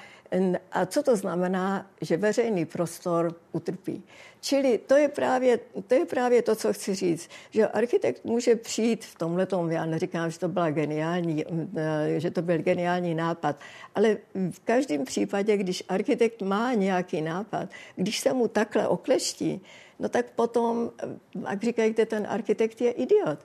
a 0.72 0.87
co 0.87 1.03
to 1.03 1.16
znamená, 1.16 1.87
že 2.01 2.16
veřejný 2.16 2.64
prostor 2.66 3.35
utrpí? 3.53 4.03
Čili 4.40 4.79
to 4.79 4.96
je, 4.96 5.09
právě, 5.09 5.59
to 5.87 5.94
je 5.94 6.07
právě 6.07 6.42
to, 6.42 6.55
co 6.55 6.72
chci 6.72 6.94
říct, 6.94 7.31
že 7.51 7.66
architekt 7.66 8.25
může 8.25 8.57
přijít 8.57 9.05
v 9.05 9.14
tomhle 9.14 9.46
tomu, 9.46 9.70
já 9.70 9.87
neříkám, 9.87 10.31
že 10.31 10.38
to 10.38 10.49
byla 10.49 10.70
geniální, 10.70 11.44
eh, 11.77 12.20
že 12.20 12.31
to 12.31 12.42
byl 12.42 12.59
geniální 12.59 13.14
nápad, 13.14 13.57
ale 13.94 14.16
v 14.51 14.61
každém 14.61 15.05
případě, 15.05 15.57
když 15.57 15.83
architekt 15.88 16.42
má 16.42 16.75
nějaký 16.75 17.20
nápad, 17.20 17.68
když 17.96 18.20
se 18.20 18.33
mu 18.33 18.49
takhle 18.49 18.88
okleští, 18.88 19.61
no 19.99 20.09
tak 20.09 20.27
potom, 20.31 20.90
eh, 21.03 21.09
jak 21.51 21.64
říkají, 21.64 21.94
ten 21.94 22.27
architekt 22.31 22.81
je 22.81 22.90
idiot. 22.90 23.38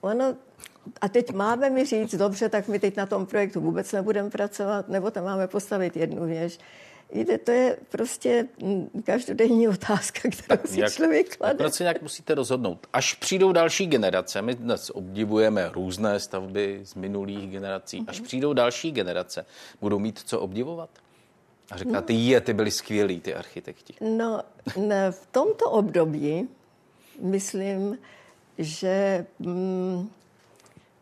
Ono, 0.00 0.36
a 1.00 1.08
teď 1.08 1.32
máme 1.32 1.70
mi 1.70 1.84
říct, 1.84 2.14
dobře, 2.14 2.48
tak 2.48 2.68
my 2.68 2.78
teď 2.78 2.96
na 2.96 3.06
tom 3.06 3.26
projektu 3.26 3.60
vůbec 3.60 3.92
nebudeme 3.92 4.30
pracovat, 4.30 4.88
nebo 4.88 5.10
tam 5.10 5.24
máme 5.24 5.46
postavit 5.46 5.96
jednu 5.96 6.26
věž. 6.26 6.58
Víte, 7.12 7.38
to 7.38 7.50
je 7.50 7.76
prostě 7.88 8.48
každodenní 9.04 9.68
otázka, 9.68 10.20
kterou 10.20 10.46
tak 10.46 10.68
si 10.68 10.80
jak, 10.80 10.92
člověk 10.92 11.36
klade. 11.36 11.54
Proč 11.54 11.74
si 11.74 11.82
nějak 11.82 12.02
musíte 12.02 12.34
rozhodnout? 12.34 12.86
Až 12.92 13.14
přijdou 13.14 13.52
další 13.52 13.86
generace, 13.86 14.42
my 14.42 14.54
dnes 14.54 14.90
obdivujeme 14.94 15.70
různé 15.72 16.20
stavby 16.20 16.80
z 16.84 16.94
minulých 16.94 17.50
generací, 17.50 18.04
až 18.06 18.18
mhm. 18.18 18.26
přijdou 18.26 18.52
další 18.52 18.92
generace, 18.92 19.46
budou 19.80 19.98
mít 19.98 20.18
co 20.18 20.40
obdivovat? 20.40 20.90
A 21.70 21.76
říkáte, 21.76 22.12
no. 22.12 22.18
je, 22.18 22.40
ty 22.40 22.52
byli 22.54 22.70
skvělí, 22.70 23.20
ty 23.20 23.34
architekti. 23.34 23.94
No, 24.00 24.42
ne, 24.76 25.12
v 25.12 25.26
tomto 25.26 25.70
období, 25.70 26.48
myslím, 27.20 27.98
že 28.58 29.26
mm, 29.38 30.08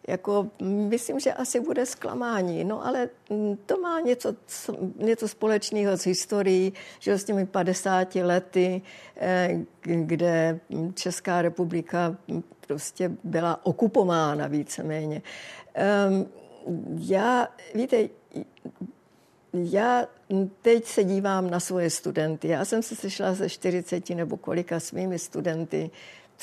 jako 0.08 0.48
myslím, 0.60 1.20
že 1.20 1.32
asi 1.32 1.60
bude 1.60 1.86
zklamání. 1.86 2.64
No 2.64 2.86
ale 2.86 3.08
mm, 3.30 3.56
to 3.66 3.80
má 3.80 4.00
něco, 4.00 4.34
něco 4.96 5.28
společného 5.28 5.96
s 5.96 6.06
historií, 6.06 6.72
že 6.98 7.18
s 7.18 7.24
těmi 7.24 7.46
50 7.46 8.14
lety, 8.14 8.82
eh, 9.16 9.60
kde 9.82 10.60
Česká 10.94 11.42
republika 11.42 12.16
prostě 12.66 13.10
byla 13.24 13.66
okupována 13.66 14.46
víceméně. 14.46 15.22
Ehm, 15.74 16.26
já, 16.98 17.48
víte, 17.74 18.08
já 19.52 20.06
teď 20.62 20.84
se 20.84 21.04
dívám 21.04 21.50
na 21.50 21.60
svoje 21.60 21.90
studenty. 21.90 22.48
Já 22.48 22.64
jsem 22.64 22.82
se 22.82 22.96
sešla 22.96 23.34
ze 23.34 23.48
40 23.48 24.14
nebo 24.14 24.36
kolika 24.36 24.80
svými 24.80 25.18
studenty 25.18 25.90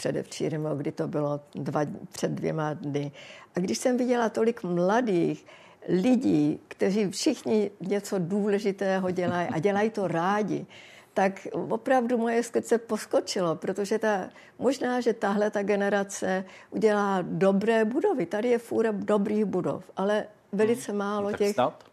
předevčírem, 0.01 0.67
kdy 0.77 0.91
to 0.91 1.07
bylo 1.07 1.39
dva, 1.55 1.81
před 2.11 2.31
dvěma 2.31 2.73
dny. 2.73 3.11
A 3.55 3.59
když 3.59 3.77
jsem 3.77 3.97
viděla 3.97 4.29
tolik 4.29 4.63
mladých 4.63 5.45
lidí, 5.87 6.59
kteří 6.67 7.09
všichni 7.09 7.71
něco 7.81 8.19
důležitého 8.19 9.11
dělají 9.11 9.47
a 9.47 9.59
dělají 9.59 9.89
to 9.89 10.07
rádi, 10.07 10.65
tak 11.13 11.47
opravdu 11.69 12.17
moje 12.17 12.43
srdce 12.43 12.77
poskočilo, 12.77 13.55
protože 13.55 13.99
ta, 13.99 14.29
možná, 14.59 15.01
že 15.01 15.13
tahle 15.13 15.51
ta 15.51 15.63
generace 15.63 16.45
udělá 16.69 17.21
dobré 17.21 17.85
budovy. 17.85 18.25
Tady 18.25 18.49
je 18.49 18.57
fůra 18.57 18.91
dobrých 18.91 19.45
budov, 19.45 19.91
ale 19.97 20.25
velice 20.51 20.91
hmm. 20.91 20.99
málo 20.99 21.29
tak 21.29 21.37
těch... 21.37 21.53
Snad? 21.53 21.83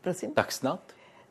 Prosím? 0.00 0.30
Tak 0.30 0.52
snad? 0.52 0.80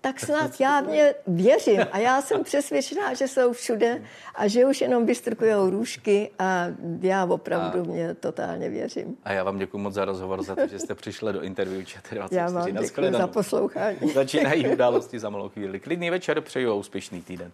Tak 0.07 0.19
snad 0.19 0.59
já 0.59 0.81
mě 0.81 1.13
věřím 1.27 1.85
a 1.91 1.97
já 1.97 2.21
jsem 2.21 2.43
přesvědčená, 2.43 3.13
že 3.13 3.27
jsou 3.27 3.53
všude 3.53 4.01
a 4.35 4.47
že 4.47 4.65
už 4.65 4.81
jenom 4.81 5.05
vystrkují 5.05 5.51
růžky 5.69 6.29
a 6.39 6.65
já 7.01 7.25
opravdu 7.25 7.79
a, 7.81 7.83
mě 7.83 8.13
totálně 8.13 8.69
věřím. 8.69 9.17
A 9.23 9.31
já 9.33 9.43
vám 9.43 9.57
děkuji 9.57 9.77
moc 9.77 9.93
za 9.93 10.05
rozhovor, 10.05 10.43
za 10.43 10.55
to, 10.55 10.67
že 10.67 10.79
jste 10.79 10.95
přišli 10.95 11.33
do 11.33 11.41
interview 11.41 11.81
ČT24. 11.81 12.27
Já 12.31 12.49
vám 12.49 12.73
děkuji 12.73 13.11
za 13.11 13.27
poslouchání. 13.27 13.97
Začínají 14.13 14.67
události 14.67 15.19
za 15.19 15.29
malou 15.29 15.49
chvíli. 15.49 15.79
Klidný 15.79 16.09
večer, 16.09 16.41
přeju 16.41 16.71
a 16.71 16.73
úspěšný 16.73 17.21
týden. 17.21 17.51